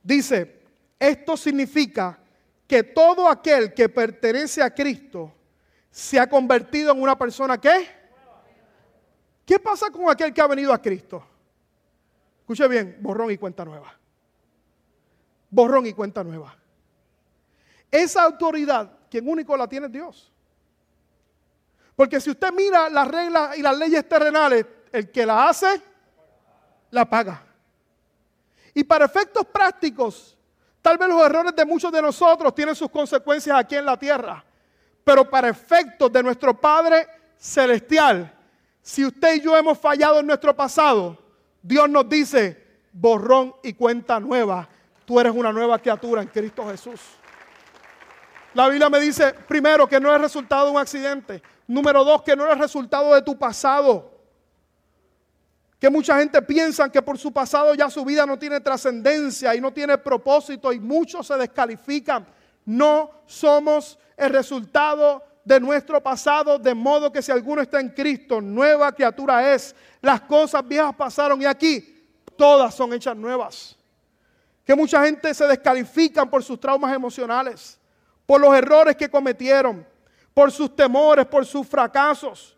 [0.01, 0.61] Dice,
[0.97, 2.17] esto significa
[2.69, 5.33] que todo aquel que pertenece a Cristo
[5.89, 7.97] se ha convertido en una persona que...
[9.43, 11.25] ¿Qué pasa con aquel que ha venido a Cristo?
[12.41, 13.91] Escuche bien, borrón y cuenta nueva.
[15.49, 16.55] Borrón y cuenta nueva.
[17.89, 20.31] Esa autoridad, quien único la tiene es Dios.
[21.95, 25.81] Porque si usted mira las reglas y las leyes terrenales, el que la hace,
[26.91, 27.43] la paga.
[28.75, 30.37] Y para efectos prácticos,
[30.89, 34.43] Tal vez los errores de muchos de nosotros tienen sus consecuencias aquí en la tierra,
[35.03, 37.05] pero para efectos de nuestro Padre
[37.37, 38.35] Celestial,
[38.81, 41.15] si usted y yo hemos fallado en nuestro pasado,
[41.61, 44.67] Dios nos dice, borrón y cuenta nueva,
[45.05, 46.99] tú eres una nueva criatura en Cristo Jesús.
[48.55, 51.43] La Biblia me dice, primero, que no es resultado de un accidente.
[51.67, 54.08] Número dos, que no es resultado de tu pasado
[55.79, 59.61] que mucha gente piensa que por su pasado ya su vida no tiene trascendencia y
[59.61, 62.27] no tiene propósito y muchos se descalifican.
[62.65, 68.41] No somos el resultado de nuestro pasado, de modo que si alguno está en Cristo,
[68.41, 69.73] nueva criatura es.
[70.01, 73.77] Las cosas viejas pasaron y aquí todas son hechas nuevas.
[74.65, 77.79] Que mucha gente se descalifican por sus traumas emocionales,
[78.25, 79.87] por los errores que cometieron,
[80.33, 82.55] por sus temores, por sus fracasos.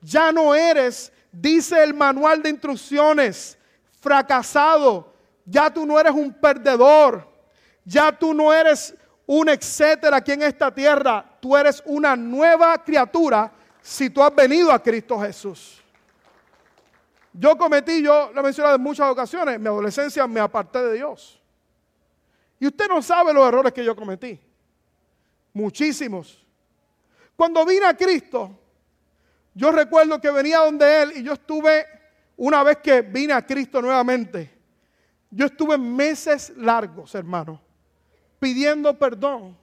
[0.00, 3.58] Ya no eres dice el manual de instrucciones,
[4.00, 5.12] fracasado,
[5.44, 7.28] ya tú no eres un perdedor,
[7.84, 8.94] ya tú no eres
[9.26, 14.70] un etcétera aquí en esta tierra, tú eres una nueva criatura si tú has venido
[14.70, 15.82] a Cristo Jesús.
[17.32, 20.94] Yo cometí, yo lo he mencionado en muchas ocasiones, en mi adolescencia me aparté de
[20.94, 21.40] Dios.
[22.60, 24.40] Y usted no sabe los errores que yo cometí.
[25.52, 26.44] Muchísimos.
[27.36, 28.56] Cuando vine a Cristo,
[29.54, 31.86] yo recuerdo que venía donde Él y yo estuve,
[32.36, 34.52] una vez que vine a Cristo nuevamente,
[35.30, 37.60] yo estuve meses largos, hermano,
[38.38, 39.56] pidiendo perdón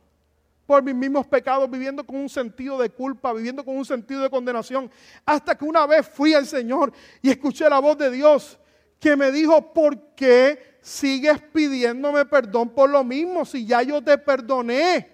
[0.65, 4.30] por mis mismos pecados, viviendo con un sentido de culpa, viviendo con un sentido de
[4.30, 4.89] condenación,
[5.25, 8.58] hasta que una vez fui al Señor y escuché la voz de Dios
[8.99, 14.17] que me dijo, ¿por qué sigues pidiéndome perdón por lo mismo si ya yo te
[14.17, 15.10] perdoné?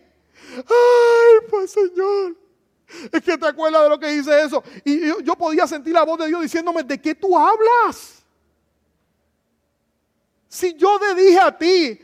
[0.58, 2.36] Ay, pues Señor,
[3.12, 4.64] es que te acuerdas de lo que dice eso.
[4.86, 8.24] Y yo, podía sentir la voz de Dios diciéndome, ¿de qué tú hablas?
[10.48, 12.00] Si yo te dije a ti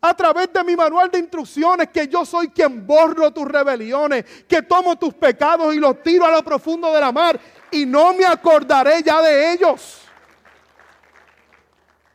[0.00, 4.62] a través de mi manual de instrucciones que yo soy quien borro tus rebeliones, que
[4.62, 7.38] tomo tus pecados y los tiro a lo profundo de la mar
[7.70, 10.00] y no me acordaré ya de ellos.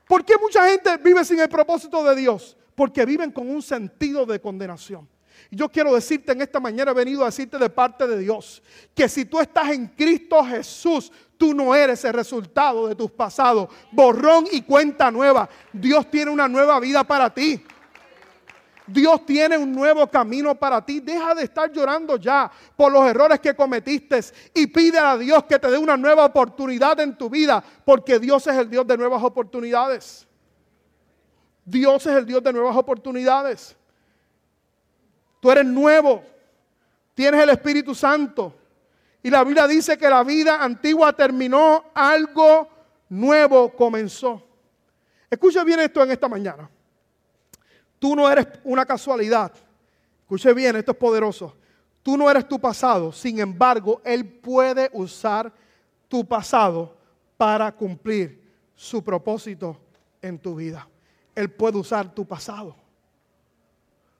[0.08, 2.58] ¿Por qué mucha gente vive sin el propósito de Dios?
[2.74, 5.08] Porque viven con un sentido de condenación.
[5.52, 8.62] Yo quiero decirte en esta mañana, he venido a decirte de parte de Dios,
[8.94, 13.70] que si tú estás en Cristo Jesús, tú no eres el resultado de tus pasados.
[13.92, 15.50] Borrón y cuenta nueva.
[15.74, 17.64] Dios tiene una nueva vida para ti.
[18.86, 21.00] Dios tiene un nuevo camino para ti.
[21.00, 24.20] Deja de estar llorando ya por los errores que cometiste
[24.54, 28.46] y pide a Dios que te dé una nueva oportunidad en tu vida, porque Dios
[28.48, 30.28] es el Dios de nuevas oportunidades.
[31.66, 33.76] Dios es el Dios de nuevas oportunidades.
[35.40, 36.24] Tú eres nuevo,
[37.14, 38.56] tienes el Espíritu Santo.
[39.22, 42.70] Y la Biblia dice que la vida antigua terminó, algo
[43.10, 44.44] nuevo comenzó.
[45.30, 46.70] Escucha bien esto en esta mañana.
[48.00, 49.52] Tú no eres una casualidad.
[50.22, 51.56] Escuche bien, esto es poderoso.
[52.02, 53.12] Tú no eres tu pasado.
[53.12, 55.52] Sin embargo, Él puede usar
[56.08, 56.98] tu pasado
[57.38, 58.42] para cumplir
[58.76, 59.78] su propósito
[60.22, 60.88] en tu vida.
[61.36, 62.76] Él puede usar tu pasado.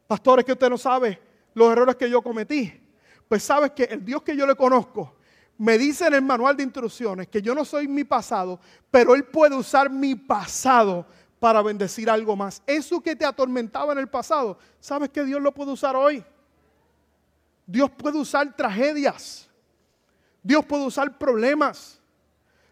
[0.10, 1.22] Pastores, que usted no sabe
[1.54, 2.82] los errores que yo cometí.
[3.28, 5.18] Pues sabes que el Dios que yo le conozco
[5.60, 9.26] me dice en el manual de instrucciones que yo no soy mi pasado, pero Él
[9.26, 11.06] puede usar mi pasado
[11.40, 12.64] para bendecir algo más.
[12.66, 16.26] Eso que te atormentaba en el pasado, ¿sabes que Dios lo puede usar hoy?
[17.68, 19.48] Dios puede usar tragedias.
[20.42, 22.02] Dios puede usar problemas.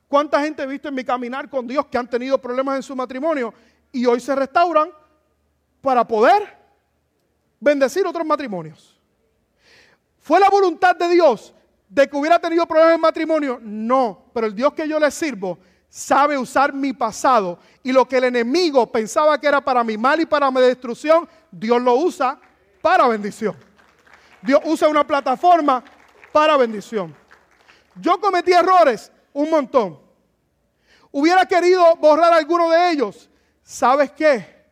[0.08, 2.96] ¿Cuánta gente he visto en mi caminar con Dios que han tenido problemas en su
[2.96, 3.54] matrimonio
[3.92, 4.90] y hoy se restauran
[5.82, 6.58] para poder
[7.60, 8.98] bendecir otros matrimonios?
[10.20, 11.54] ¿Fue la voluntad de Dios
[11.88, 13.60] de que hubiera tenido problemas en matrimonio?
[13.62, 15.58] No, pero el Dios que yo le sirvo
[15.90, 20.20] sabe usar mi pasado y lo que el enemigo pensaba que era para mi mal
[20.20, 22.40] y para mi destrucción, Dios lo usa
[22.82, 23.56] para bendición.
[24.42, 25.84] Dios usa una plataforma
[26.32, 27.16] para bendición.
[27.96, 30.00] Yo cometí errores un montón.
[31.12, 33.30] Hubiera querido borrar alguno de ellos.
[33.64, 34.66] ¿Sabes qué?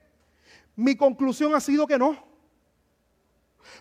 [0.75, 2.24] Mi conclusión ha sido que no.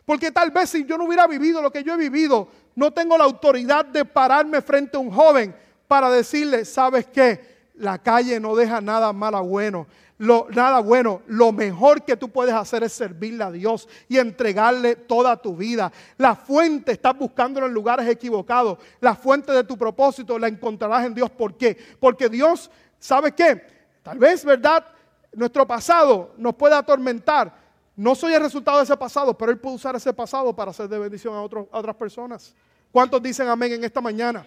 [0.05, 3.17] Porque tal vez si yo no hubiera vivido lo que yo he vivido, no tengo
[3.17, 5.55] la autoridad de pararme frente a un joven
[5.89, 7.55] para decirle, ¿sabes qué?
[7.77, 9.87] La calle no deja nada malo bueno.
[10.17, 15.37] Nada bueno, lo mejor que tú puedes hacer es servirle a Dios y entregarle toda
[15.37, 15.91] tu vida.
[16.19, 18.79] La fuente estás buscando en lugares equivocados.
[19.01, 21.31] La fuente de tu propósito la encontrarás en Dios.
[21.31, 21.77] ¿Por qué?
[21.99, 23.67] Porque Dios, ¿sabes qué?
[24.05, 24.87] Tal vez, ¿verdad?
[25.33, 27.64] Nuestro pasado nos puede atormentar.
[27.97, 30.89] No soy el resultado de ese pasado, pero Él puede usar ese pasado para hacer
[30.89, 32.55] de bendición a, otras personas.
[32.91, 34.45] ¿Cuántos dicen amén en esta mañana?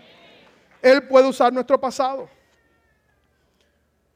[0.81, 2.29] Él puede usar nuestro pasado.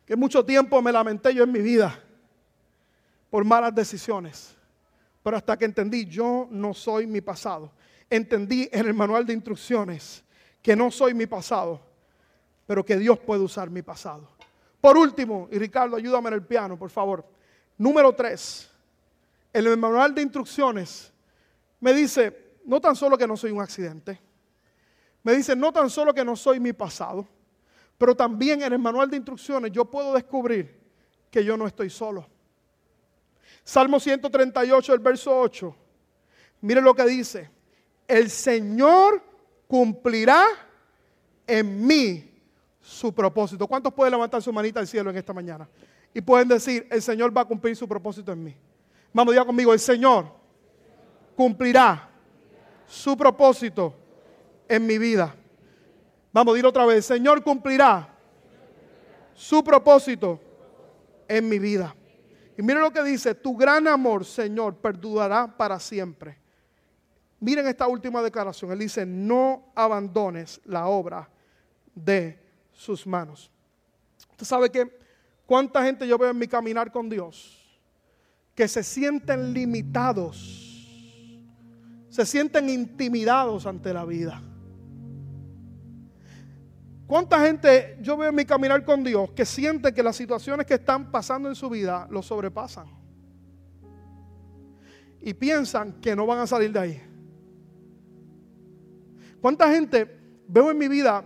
[0.05, 1.97] Que mucho tiempo me lamenté yo en mi vida
[3.29, 4.55] por malas decisiones.
[5.23, 7.71] Pero hasta que entendí, yo no soy mi pasado.
[8.09, 10.23] Entendí en el manual de instrucciones
[10.61, 11.79] que no soy mi pasado,
[12.67, 14.27] pero que Dios puede usar mi pasado.
[14.81, 17.25] Por último, y Ricardo, ayúdame en el piano, por favor.
[17.77, 18.70] Número tres,
[19.53, 21.11] en el manual de instrucciones
[21.79, 24.19] me dice, no tan solo que no soy un accidente,
[25.23, 27.27] me dice, no tan solo que no soy mi pasado,
[27.97, 30.79] pero también en el manual de instrucciones yo puedo descubrir
[31.29, 32.27] que yo no estoy solo.
[33.63, 35.75] Salmo 138, el verso 8.
[36.61, 37.49] Mire lo que dice.
[38.07, 39.23] El Señor
[39.67, 40.45] cumplirá
[41.45, 42.31] en mí
[42.81, 43.67] su propósito.
[43.67, 45.69] ¿Cuántos pueden levantar su manita al cielo en esta mañana?
[46.13, 48.55] Y pueden decir, el Señor va a cumplir su propósito en mí.
[49.13, 50.25] Vamos, ya conmigo, el Señor
[51.35, 52.09] cumplirá
[52.87, 53.93] su propósito
[54.67, 55.35] en mi vida.
[56.31, 58.07] Vamos decir otra vez, Señor cumplirá
[59.33, 60.39] su propósito
[61.27, 61.95] en mi vida.
[62.57, 66.37] Y miren lo que dice, tu gran amor, Señor, perdurará para siempre.
[67.39, 68.71] Miren esta última declaración.
[68.71, 71.29] Él dice, no abandones la obra
[71.95, 72.39] de
[72.71, 73.49] sus manos.
[74.29, 74.99] Usted sabe que
[75.45, 77.60] cuánta gente yo veo en mi caminar con Dios
[78.55, 80.37] que se sienten limitados,
[82.09, 84.41] se sienten intimidados ante la vida.
[87.07, 90.75] ¿Cuánta gente yo veo en mi caminar con Dios que siente que las situaciones que
[90.75, 93.01] están pasando en su vida lo sobrepasan?
[95.21, 97.01] y piensan que no van a salir de ahí.
[99.39, 101.23] ¿Cuánta gente veo en mi vida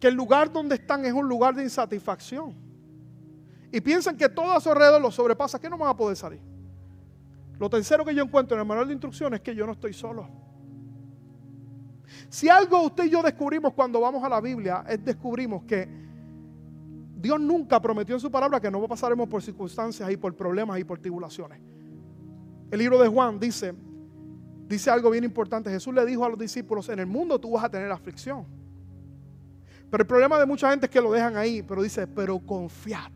[0.00, 2.54] que el lugar donde están es un lugar de insatisfacción?
[3.72, 6.40] Y piensan que todo a su alrededor lo sobrepasa, que no van a poder salir.
[7.58, 9.92] Lo tercero que yo encuentro en el manual de instrucciones es que yo no estoy
[9.92, 10.28] solo.
[12.28, 15.88] Si algo usted y yo descubrimos cuando vamos a la Biblia, es descubrimos que
[17.16, 20.84] Dios nunca prometió en su palabra que no pasaremos por circunstancias y por problemas y
[20.84, 21.60] por tribulaciones.
[22.70, 23.74] El libro de Juan dice,
[24.68, 25.70] dice algo bien importante.
[25.70, 28.44] Jesús le dijo a los discípulos, en el mundo tú vas a tener aflicción.
[29.90, 33.10] Pero el problema de mucha gente es que lo dejan ahí, pero dice, pero confiad,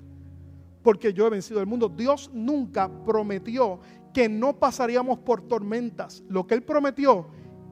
[0.83, 1.89] porque yo he vencido el mundo.
[1.89, 3.81] Dios nunca prometió
[4.12, 6.22] que no pasaríamos por tormentas.
[6.28, 7.28] Lo que Él prometió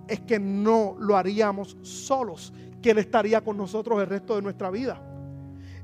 [0.06, 2.52] es que no lo haríamos solos,
[2.82, 5.02] que Él estaría con nosotros el resto de nuestra vida.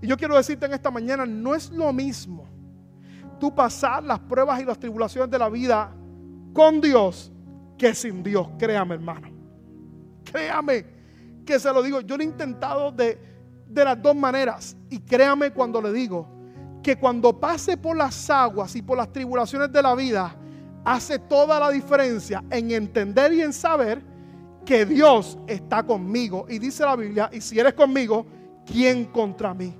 [0.00, 2.46] Y yo quiero decirte en esta mañana, no es lo mismo
[3.40, 5.92] tú pasar las pruebas y las tribulaciones de la vida
[6.52, 7.32] con Dios
[7.76, 8.48] que sin Dios.
[8.58, 9.28] Créame, hermano.
[10.24, 10.86] Créame
[11.44, 12.00] que se lo digo.
[12.00, 13.18] Yo lo he intentado de,
[13.66, 14.76] de las dos maneras.
[14.88, 16.33] Y créame cuando le digo
[16.84, 20.36] que cuando pase por las aguas y por las tribulaciones de la vida,
[20.84, 24.02] hace toda la diferencia en entender y en saber
[24.66, 26.46] que Dios está conmigo.
[26.48, 28.26] Y dice la Biblia, y si eres conmigo,
[28.66, 29.74] ¿quién contra mí?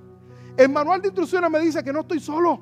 [0.57, 2.59] El manual de instrucciones me dice que no estoy solo.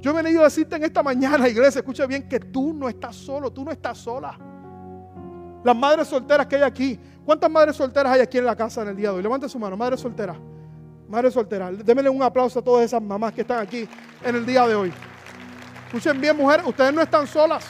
[0.00, 3.14] Yo he venido a decirte en esta mañana, iglesia, escucha bien, que tú no estás
[3.14, 4.38] solo, tú no estás sola.
[5.62, 8.88] Las madres solteras que hay aquí, ¿cuántas madres solteras hay aquí en la casa en
[8.88, 9.22] el día de hoy?
[9.22, 10.36] Levante su mano, madre soltera.
[11.08, 13.88] Madre soltera, démele un aplauso a todas esas mamás que están aquí
[14.24, 14.92] en el día de hoy.
[15.86, 17.64] Escuchen bien, mujeres, ustedes no están solas.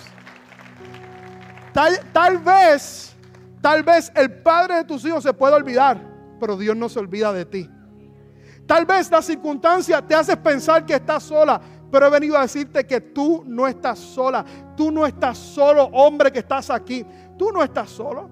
[1.72, 3.14] Tal, tal vez,
[3.60, 6.00] tal vez el padre de tus hijos se puede olvidar,
[6.40, 7.70] pero Dios no se olvida de ti.
[8.66, 11.60] Tal vez la circunstancia te hace pensar que estás sola,
[11.90, 14.44] pero he venido a decirte que tú no estás sola.
[14.76, 17.04] Tú no estás solo, hombre que estás aquí.
[17.38, 18.28] Tú no estás solo.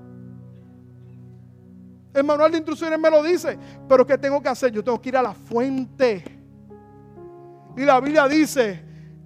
[2.15, 3.59] El manual de instrucciones me lo dice.
[3.89, 4.71] Pero ¿qué tengo que hacer?
[4.71, 6.25] Yo tengo que ir a la fuente.
[7.77, 8.85] Y la Biblia dice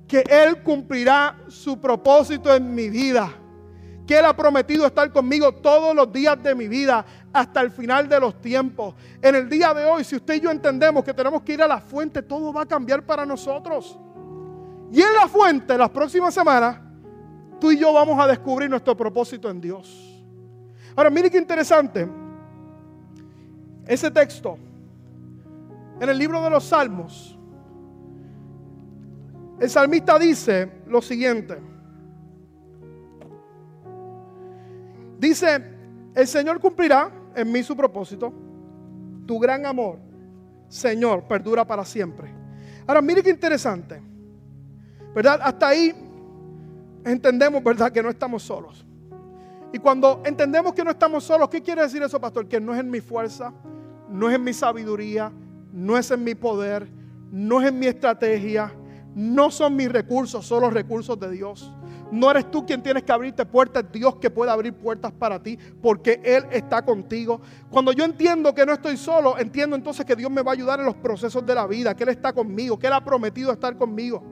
[0.09, 3.31] que Él cumplirá su propósito en mi vida.
[4.07, 8.09] Que Él ha prometido estar conmigo todos los días de mi vida hasta el final
[8.09, 8.95] de los tiempos.
[9.21, 11.69] En el día de hoy, si usted y yo entendemos que tenemos que ir a
[11.69, 13.99] la fuente, todo va a cambiar para nosotros.
[14.91, 16.81] Y en la fuente, las próximas semanas,
[17.61, 20.25] tú y yo vamos a descubrir nuestro propósito en Dios.
[20.97, 22.09] Ahora, mire qué interesante.
[23.89, 24.59] Ese texto,
[25.99, 27.39] en el libro de los Salmos,
[29.59, 31.59] el salmista dice lo siguiente.
[35.19, 35.65] Dice,
[36.15, 38.33] el Señor cumplirá en mí su propósito.
[39.27, 39.99] Tu gran amor,
[40.69, 42.33] Señor, perdura para siempre.
[42.87, 44.03] Ahora, mire qué interesante.
[45.15, 45.41] ¿Verdad?
[45.43, 45.95] Hasta ahí
[47.07, 47.91] entendemos, ¿verdad?
[47.91, 48.87] Que no estamos solos.
[49.73, 52.47] Y cuando entendemos que no estamos solos, ¿qué quiere decir eso, pastor?
[52.47, 53.53] Que no es en mi fuerza,
[54.11, 55.33] no es en mi sabiduría,
[55.73, 56.89] no es en mi poder,
[57.31, 58.73] no es en mi estrategia,
[59.15, 61.73] no son mis recursos, son los recursos de Dios.
[62.11, 65.59] No eres tú quien tienes que abrirte puertas, Dios que puede abrir puertas para ti,
[65.83, 67.41] porque Él está contigo.
[67.71, 70.81] Cuando yo entiendo que no estoy solo, entiendo entonces que Dios me va a ayudar
[70.81, 73.77] en los procesos de la vida, que Él está conmigo, que Él ha prometido estar
[73.77, 74.23] conmigo.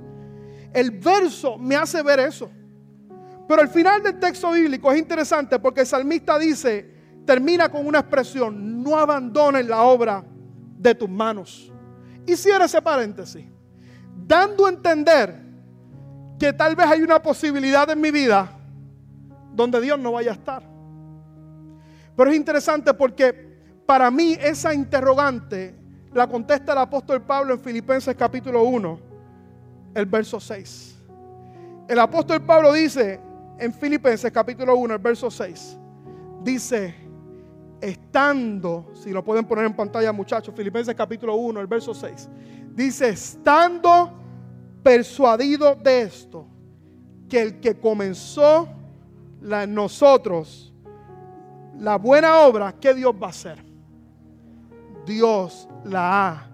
[0.73, 2.51] El verso me hace ver eso.
[3.47, 6.96] Pero el final del texto bíblico es interesante porque el salmista dice,
[7.27, 10.25] termina con una expresión, no abandones la obra
[10.79, 11.71] de tus manos.
[12.25, 13.45] Y cierra ese paréntesis,
[14.27, 15.47] dando a entender
[16.39, 18.51] que tal vez hay una posibilidad en mi vida
[19.53, 20.63] donde Dios no vaya a estar.
[22.17, 25.75] Pero es interesante porque para mí esa interrogante
[26.13, 29.01] la contesta el apóstol Pablo en Filipenses capítulo 1,
[29.95, 30.97] el verso 6.
[31.89, 33.21] El apóstol Pablo dice
[33.59, 35.79] en Filipenses capítulo 1, el verso 6,
[36.43, 37.06] dice,
[37.81, 42.29] estando, si lo pueden poner en pantalla muchachos, Filipenses capítulo 1, el verso 6,
[42.75, 44.13] dice, estando
[44.83, 46.47] persuadido de esto,
[47.29, 48.69] que el que comenzó
[49.41, 50.73] la, nosotros
[51.79, 53.59] la buena obra, ¿qué Dios va a hacer?
[55.05, 56.51] Dios la ha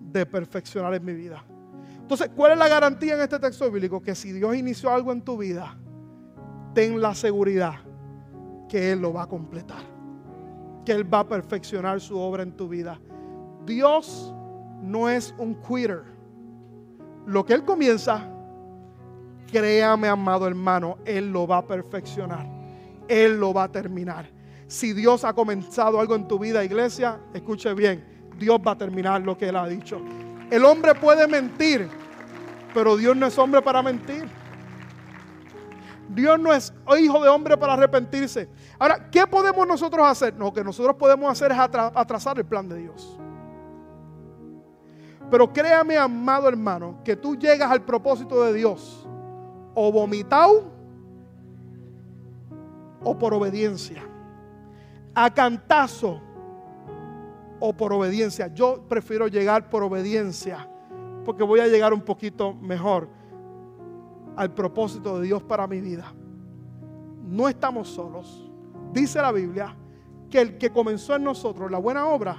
[0.00, 1.44] de perfeccionar en mi vida.
[2.00, 4.00] Entonces, ¿cuál es la garantía en este texto bíblico?
[4.00, 5.76] Que si Dios inició algo en tu vida,
[6.74, 7.74] ten la seguridad
[8.68, 9.89] que Él lo va a completar.
[10.84, 12.98] Que Él va a perfeccionar su obra en tu vida.
[13.64, 14.34] Dios
[14.82, 16.04] no es un quitter
[17.26, 18.26] lo que Él comienza,
[19.50, 22.46] créame, amado hermano, Él lo va a perfeccionar.
[23.08, 24.28] Él lo va a terminar.
[24.66, 28.04] Si Dios ha comenzado algo en tu vida, iglesia, escuche bien,
[28.38, 30.00] Dios va a terminar lo que Él ha dicho.
[30.50, 31.88] El hombre puede mentir,
[32.72, 34.26] pero Dios no es hombre para mentir.
[36.08, 38.48] Dios no es hijo de hombre para arrepentirse.
[38.80, 40.34] Ahora, ¿qué podemos nosotros hacer?
[40.38, 43.20] Lo que nosotros podemos hacer es atrasar el plan de Dios.
[45.30, 49.06] Pero créame, amado hermano, que tú llegas al propósito de Dios
[49.74, 50.64] o vomitado
[53.04, 54.02] o por obediencia.
[55.14, 56.22] A cantazo
[57.60, 58.46] o por obediencia.
[58.46, 60.66] Yo prefiero llegar por obediencia
[61.26, 63.10] porque voy a llegar un poquito mejor
[64.36, 66.14] al propósito de Dios para mi vida.
[67.22, 68.49] No estamos solos.
[68.92, 69.74] Dice la Biblia
[70.28, 72.36] que el que comenzó en nosotros la buena obra,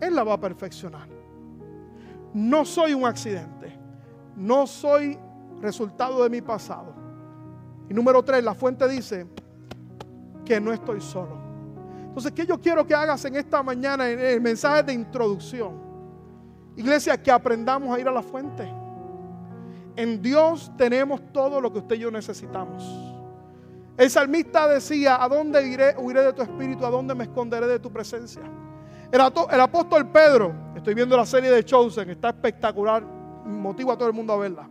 [0.00, 1.08] Él la va a perfeccionar.
[2.32, 3.78] No soy un accidente.
[4.36, 5.18] No soy
[5.60, 6.94] resultado de mi pasado.
[7.88, 9.26] Y número tres, la fuente dice
[10.44, 11.38] que no estoy solo.
[12.04, 15.80] Entonces, ¿qué yo quiero que hagas en esta mañana en el mensaje de introducción?
[16.76, 18.68] Iglesia, que aprendamos a ir a la fuente.
[19.96, 23.09] En Dios tenemos todo lo que usted y yo necesitamos.
[24.00, 25.94] El salmista decía, ¿a dónde iré?
[25.98, 28.40] Huiré de tu espíritu, ¿a dónde me esconderé de tu presencia?
[29.12, 33.02] El, el apóstol Pedro, estoy viendo la serie de Chosen, está espectacular,
[33.44, 34.70] motivo a todo el mundo a verla.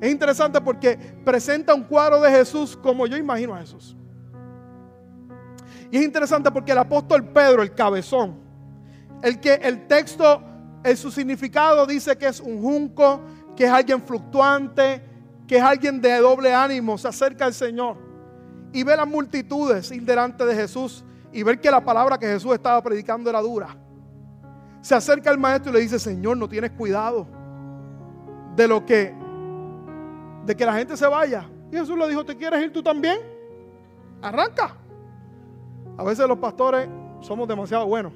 [0.00, 3.96] Es interesante porque presenta un cuadro de Jesús como yo imagino a Jesús.
[5.92, 8.40] Y es interesante porque el apóstol Pedro, el cabezón,
[9.22, 10.42] el que el texto
[10.82, 13.20] en su significado dice que es un junco,
[13.54, 15.11] que es alguien fluctuante,
[15.46, 17.96] que es alguien de doble ánimo, se acerca al Señor
[18.72, 22.54] y ve las multitudes ir delante de Jesús y ver que la palabra que Jesús
[22.54, 23.76] estaba predicando era dura.
[24.80, 27.26] Se acerca al maestro y le dice, Señor, no tienes cuidado
[28.56, 29.14] de lo que,
[30.44, 31.48] de que la gente se vaya.
[31.70, 33.18] Y Jesús le dijo, ¿te quieres ir tú también?
[34.20, 34.76] Arranca.
[35.96, 36.88] A veces los pastores
[37.20, 38.12] somos demasiado buenos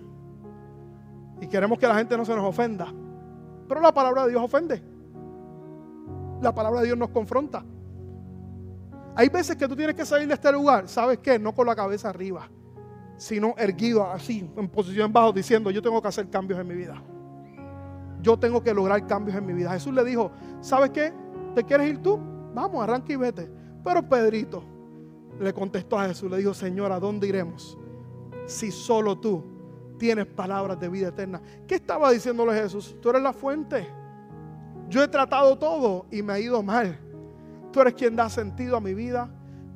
[1.40, 2.86] y queremos que la gente no se nos ofenda.
[3.68, 4.82] Pero la palabra de Dios ofende.
[6.40, 7.64] La palabra de Dios nos confronta.
[9.14, 11.38] Hay veces que tú tienes que salir de este lugar, ¿sabes qué?
[11.38, 12.50] No con la cabeza arriba,
[13.16, 17.02] sino erguido así, en posición bajo, diciendo, yo tengo que hacer cambios en mi vida.
[18.20, 19.72] Yo tengo que lograr cambios en mi vida.
[19.72, 21.12] Jesús le dijo, ¿sabes qué?
[21.54, 22.18] ¿Te quieres ir tú?
[22.54, 23.50] Vamos, arranca y vete.
[23.82, 24.62] Pero Pedrito
[25.40, 27.78] le contestó a Jesús, le dijo, Señor, ¿a dónde iremos?
[28.46, 29.44] Si solo tú
[29.98, 31.40] tienes palabras de vida eterna.
[31.66, 32.96] ¿Qué estaba diciéndole Jesús?
[33.00, 33.86] Tú eres la fuente.
[34.88, 36.98] Yo he tratado todo y me ha ido mal.
[37.72, 39.28] Tú eres quien da sentido a mi vida.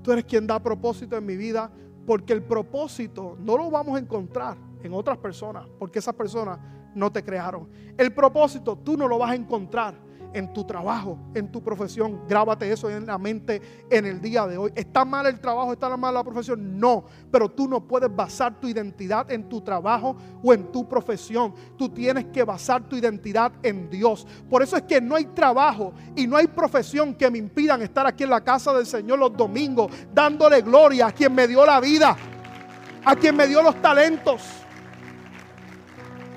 [0.03, 1.71] Tú eres quien da propósito en mi vida.
[2.07, 5.67] Porque el propósito no lo vamos a encontrar en otras personas.
[5.79, 6.59] Porque esas personas
[6.95, 7.69] no te crearon.
[7.97, 9.95] El propósito tú no lo vas a encontrar
[10.33, 12.21] en tu trabajo, en tu profesión.
[12.29, 13.61] Grábate eso en la mente
[13.91, 14.73] en el día de hoy.
[14.75, 15.73] ¿Está mal el trabajo?
[15.73, 16.79] ¿Está mal la profesión?
[16.79, 21.55] No, pero tú no puedes basar tu identidad en tu trabajo o en tu profesión.
[21.77, 24.27] Tú tienes que basar tu identidad en Dios.
[24.49, 28.07] Por eso es que no hay trabajo y no hay profesión que me impidan estar
[28.07, 31.81] aquí en la casa del Señor los domingos, dándole gloria a quien me dio la
[31.81, 32.17] vida,
[33.05, 34.43] a quien me dio los talentos,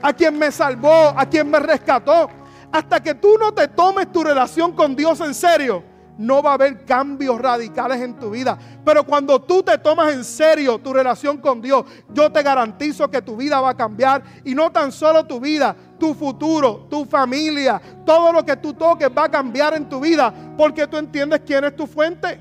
[0.01, 2.42] a quien me salvó, a quien me rescató
[2.73, 5.83] hasta que tú no te tomes tu relación con Dios en serio,
[6.17, 8.57] no va a haber cambios radicales en tu vida.
[8.83, 13.21] Pero cuando tú te tomas en serio tu relación con Dios, yo te garantizo que
[13.21, 14.23] tu vida va a cambiar.
[14.43, 19.07] Y no tan solo tu vida, tu futuro, tu familia, todo lo que tú toques
[19.15, 20.33] va a cambiar en tu vida.
[20.57, 22.39] Porque tú entiendes quién es tu fuente.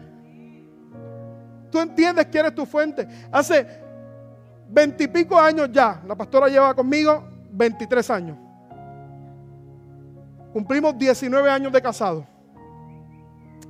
[1.71, 3.07] Tú entiendes quién es tu fuente.
[3.31, 3.67] Hace
[4.67, 8.42] veintipico años ya, la pastora lleva conmigo 23 años.
[10.53, 12.27] Cumplimos 19 años de casado.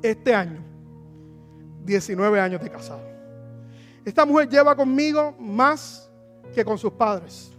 [0.03, 0.61] Este año.
[1.85, 3.03] 19 años de casado.
[4.05, 6.11] Esta mujer lleva conmigo más
[6.53, 7.53] que con sus padres.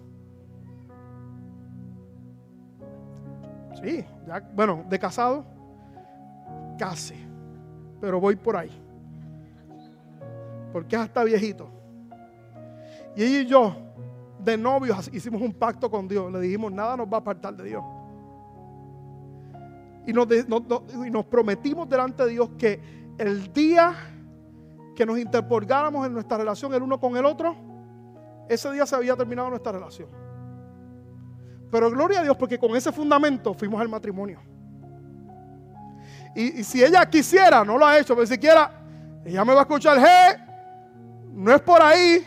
[3.82, 5.46] Sí, ya, bueno, de casado,
[6.78, 7.16] casi.
[8.02, 8.72] Pero voy por ahí.
[10.72, 11.70] Porque hasta viejito.
[13.16, 13.76] Y ella y yo,
[14.40, 16.32] de novios, hicimos un pacto con Dios.
[16.32, 17.84] Le dijimos, nada nos va a apartar de Dios.
[20.06, 22.80] Y nos, prometimos delante de Dios que
[23.18, 23.94] el día
[24.96, 27.56] que nos interpolgáramos en nuestra relación el uno con el otro,
[28.50, 30.10] ese día se había terminado nuestra relación.
[31.72, 34.40] Pero gloria a Dios porque con ese fundamento fuimos al matrimonio.
[36.36, 38.72] Y, si ella quisiera, no lo ha hecho, pero siquiera
[39.24, 40.36] ella me va a escuchar, hey,
[41.32, 42.26] no es por ahí,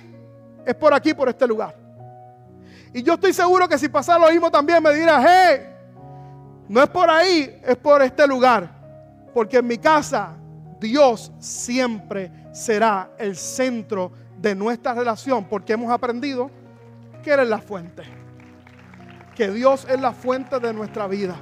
[0.64, 1.76] es por aquí, por este lugar.
[2.94, 5.75] Y yo estoy seguro que si pasara lo mismo también me dirá, hey,
[6.68, 8.70] no es por ahí, es por este lugar.
[9.32, 10.34] Porque en mi casa
[10.80, 15.44] Dios siempre será el centro de nuestra relación.
[15.44, 16.50] Porque hemos aprendido
[17.22, 18.02] que es la fuente.
[19.34, 21.36] Que Dios es la fuente de nuestra vida.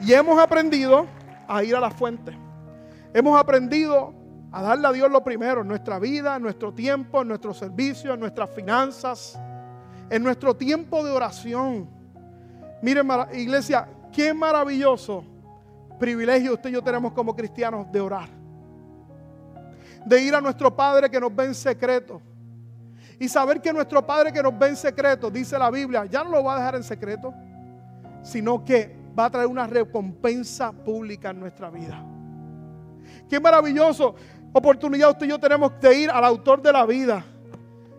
[0.00, 1.06] Y hemos aprendido
[1.48, 2.36] a ir a la fuente.
[3.14, 4.14] Hemos aprendido
[4.52, 8.14] a darle a Dios lo primero en nuestra vida, en nuestro tiempo, en nuestro servicio,
[8.14, 9.38] en nuestras finanzas,
[10.10, 11.95] en nuestro tiempo de oración.
[12.82, 15.24] Miren, iglesia, qué maravilloso
[15.98, 18.28] privilegio usted y yo tenemos como cristianos de orar.
[20.04, 22.20] De ir a nuestro Padre que nos ve en secreto.
[23.18, 26.30] Y saber que nuestro Padre que nos ve en secreto, dice la Biblia, ya no
[26.30, 27.32] lo va a dejar en secreto,
[28.22, 32.04] sino que va a traer una recompensa pública en nuestra vida.
[33.28, 34.14] Qué maravilloso
[34.52, 37.24] oportunidad usted y yo tenemos de ir al autor de la vida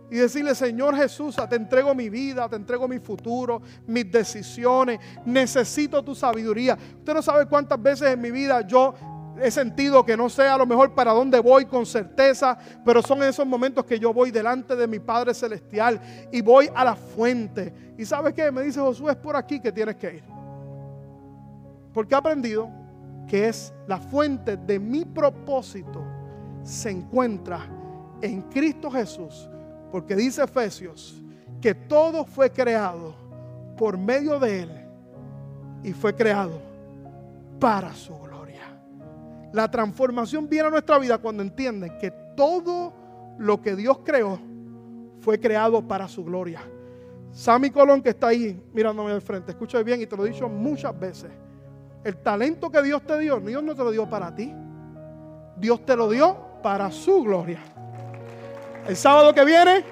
[0.10, 6.04] y decirle, Señor Jesús, te entrego mi vida, te entrego mi futuro, mis decisiones, necesito
[6.04, 6.78] tu sabiduría.
[7.00, 8.94] Usted no sabe cuántas veces en mi vida yo
[9.42, 13.22] he sentido que no sé a lo mejor para dónde voy con certeza, pero son
[13.24, 16.00] esos momentos que yo voy delante de mi Padre Celestial
[16.32, 17.74] y voy a la fuente.
[17.98, 18.52] ¿Y sabe qué?
[18.52, 20.24] Me dice Josué, es por aquí que tienes que ir.
[21.94, 22.70] Porque he aprendido
[23.28, 26.04] que es la fuente de mi propósito
[26.64, 27.60] se encuentra
[28.22, 29.50] en Cristo Jesús
[29.92, 31.22] porque dice Efesios
[31.62, 33.16] que todo fue creado
[33.78, 34.72] por medio de Él
[35.84, 36.62] y fue creado
[37.60, 38.62] para su gloria.
[39.54, 42.94] La transformación viene a nuestra vida cuando entienden que todo
[43.38, 44.40] lo que Dios creó
[45.20, 46.62] fue creado para su gloria.
[47.32, 50.50] Sammy Colón que está ahí mirándome al frente, escucha bien y te lo he dicho
[50.50, 51.32] muchas veces.
[52.04, 54.54] El talento que Dios te dio, Dios no te lo dio para ti.
[55.58, 57.60] Dios te lo dio para su gloria.
[58.88, 59.84] El sábado que viene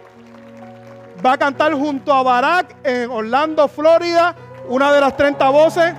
[1.24, 4.34] va a cantar junto a Barack en Orlando, Florida,
[4.70, 5.94] una de las 30 voces.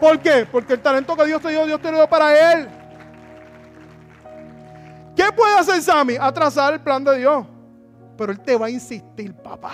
[0.00, 0.44] ¿Por qué?
[0.50, 2.68] Porque el talento que Dios te dio, Dios te lo dio para él.
[5.14, 6.16] ¿Qué puede hacer Sammy?
[6.20, 7.46] Atrasar el plan de Dios.
[8.18, 9.72] Pero él te va a insistir, papá.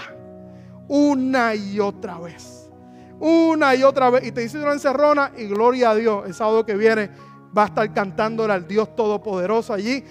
[0.87, 2.71] Una y otra vez.
[3.19, 4.27] Una y otra vez.
[4.27, 6.27] Y te dice una encerrona y gloria a Dios.
[6.27, 7.11] El sábado que viene
[7.57, 10.05] va a estar cantándole al Dios Todopoderoso allí.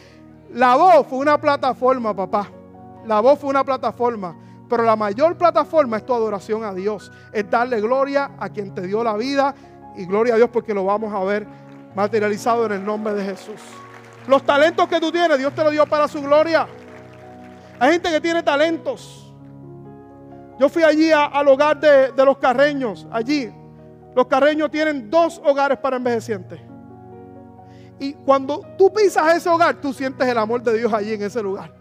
[0.53, 2.49] La voz fue una plataforma, papá.
[3.05, 4.35] La voz fue una plataforma.
[4.67, 7.11] Pero la mayor plataforma es tu adoración a Dios.
[7.31, 9.53] Es darle gloria a quien te dio la vida.
[9.95, 11.47] Y gloria a Dios porque lo vamos a ver
[11.95, 13.61] materializado en el nombre de Jesús.
[14.27, 16.67] Los talentos que tú tienes, Dios te los dio para su gloria.
[17.79, 19.33] Hay gente que tiene talentos.
[20.59, 23.07] Yo fui allí al hogar de, de los carreños.
[23.11, 23.51] Allí.
[24.15, 26.59] Los carreños tienen dos hogares para envejecientes.
[27.99, 31.43] Y cuando tú pisas ese hogar, tú sientes el amor de Dios allí en ese
[31.43, 31.75] lugar.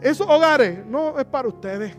[0.00, 1.96] Esos hogares no es para ustedes.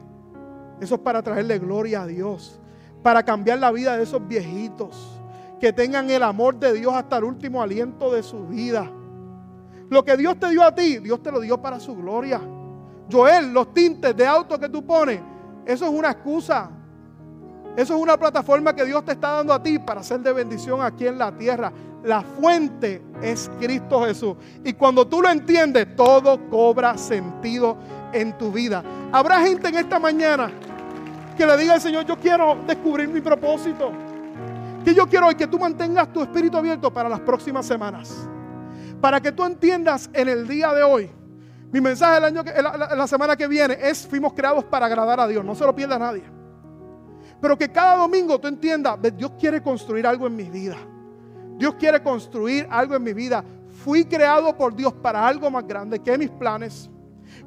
[0.81, 2.59] Eso es para traerle gloria a Dios.
[3.01, 5.21] Para cambiar la vida de esos viejitos.
[5.59, 8.91] Que tengan el amor de Dios hasta el último aliento de su vida.
[9.89, 12.41] Lo que Dios te dio a ti, Dios te lo dio para su gloria.
[13.09, 15.21] Joel, los tintes de auto que tú pones,
[15.65, 16.69] eso es una excusa.
[17.75, 20.81] Eso es una plataforma que Dios te está dando a ti para ser de bendición
[20.81, 21.71] aquí en la tierra.
[22.03, 24.35] La fuente es Cristo Jesús.
[24.63, 27.77] Y cuando tú lo entiendes, todo cobra sentido
[28.11, 28.83] en tu vida.
[29.11, 30.51] Habrá gente en esta mañana
[31.35, 33.91] que le diga al Señor, yo quiero descubrir mi propósito.
[34.85, 38.27] Que yo quiero que tú mantengas tu espíritu abierto para las próximas semanas.
[39.01, 41.09] Para que tú entiendas en el día de hoy.
[41.71, 45.43] Mi mensaje año la semana que viene es, fuimos creados para agradar a Dios.
[45.43, 46.32] No se lo pierda nadie.
[47.43, 50.77] Pero que cada domingo tú entiendas, Dios quiere construir algo en mi vida.
[51.57, 53.43] Dios quiere construir algo en mi vida.
[53.83, 56.89] Fui creado por Dios para algo más grande que mis planes.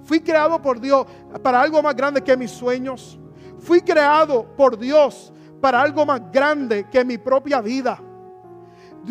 [0.05, 1.07] Fui creado por Dios
[1.43, 3.19] para algo más grande que mis sueños.
[3.59, 5.33] Fui creado por Dios
[5.63, 7.99] para algo más grande que mi propia vida.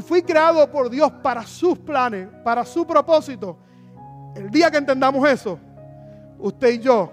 [0.05, 3.57] Fui creado por Dios para sus planes, para su propósito.
[4.36, 5.57] El día que entendamos eso,
[6.38, 7.11] usted y yo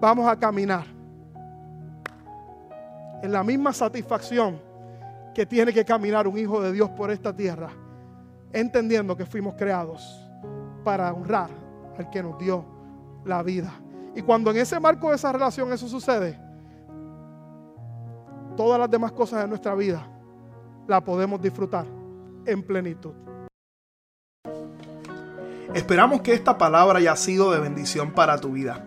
[0.00, 0.95] vamos a caminar
[3.22, 4.60] en la misma satisfacción
[5.34, 7.70] que tiene que caminar un hijo de Dios por esta tierra,
[8.52, 10.22] entendiendo que fuimos creados
[10.84, 11.50] para honrar
[11.98, 12.64] al que nos dio
[13.24, 13.72] la vida.
[14.14, 16.40] Y cuando en ese marco de esa relación eso sucede,
[18.56, 20.08] todas las demás cosas de nuestra vida
[20.86, 21.84] la podemos disfrutar
[22.46, 23.12] en plenitud.
[25.74, 28.86] Esperamos que esta palabra haya sido de bendición para tu vida.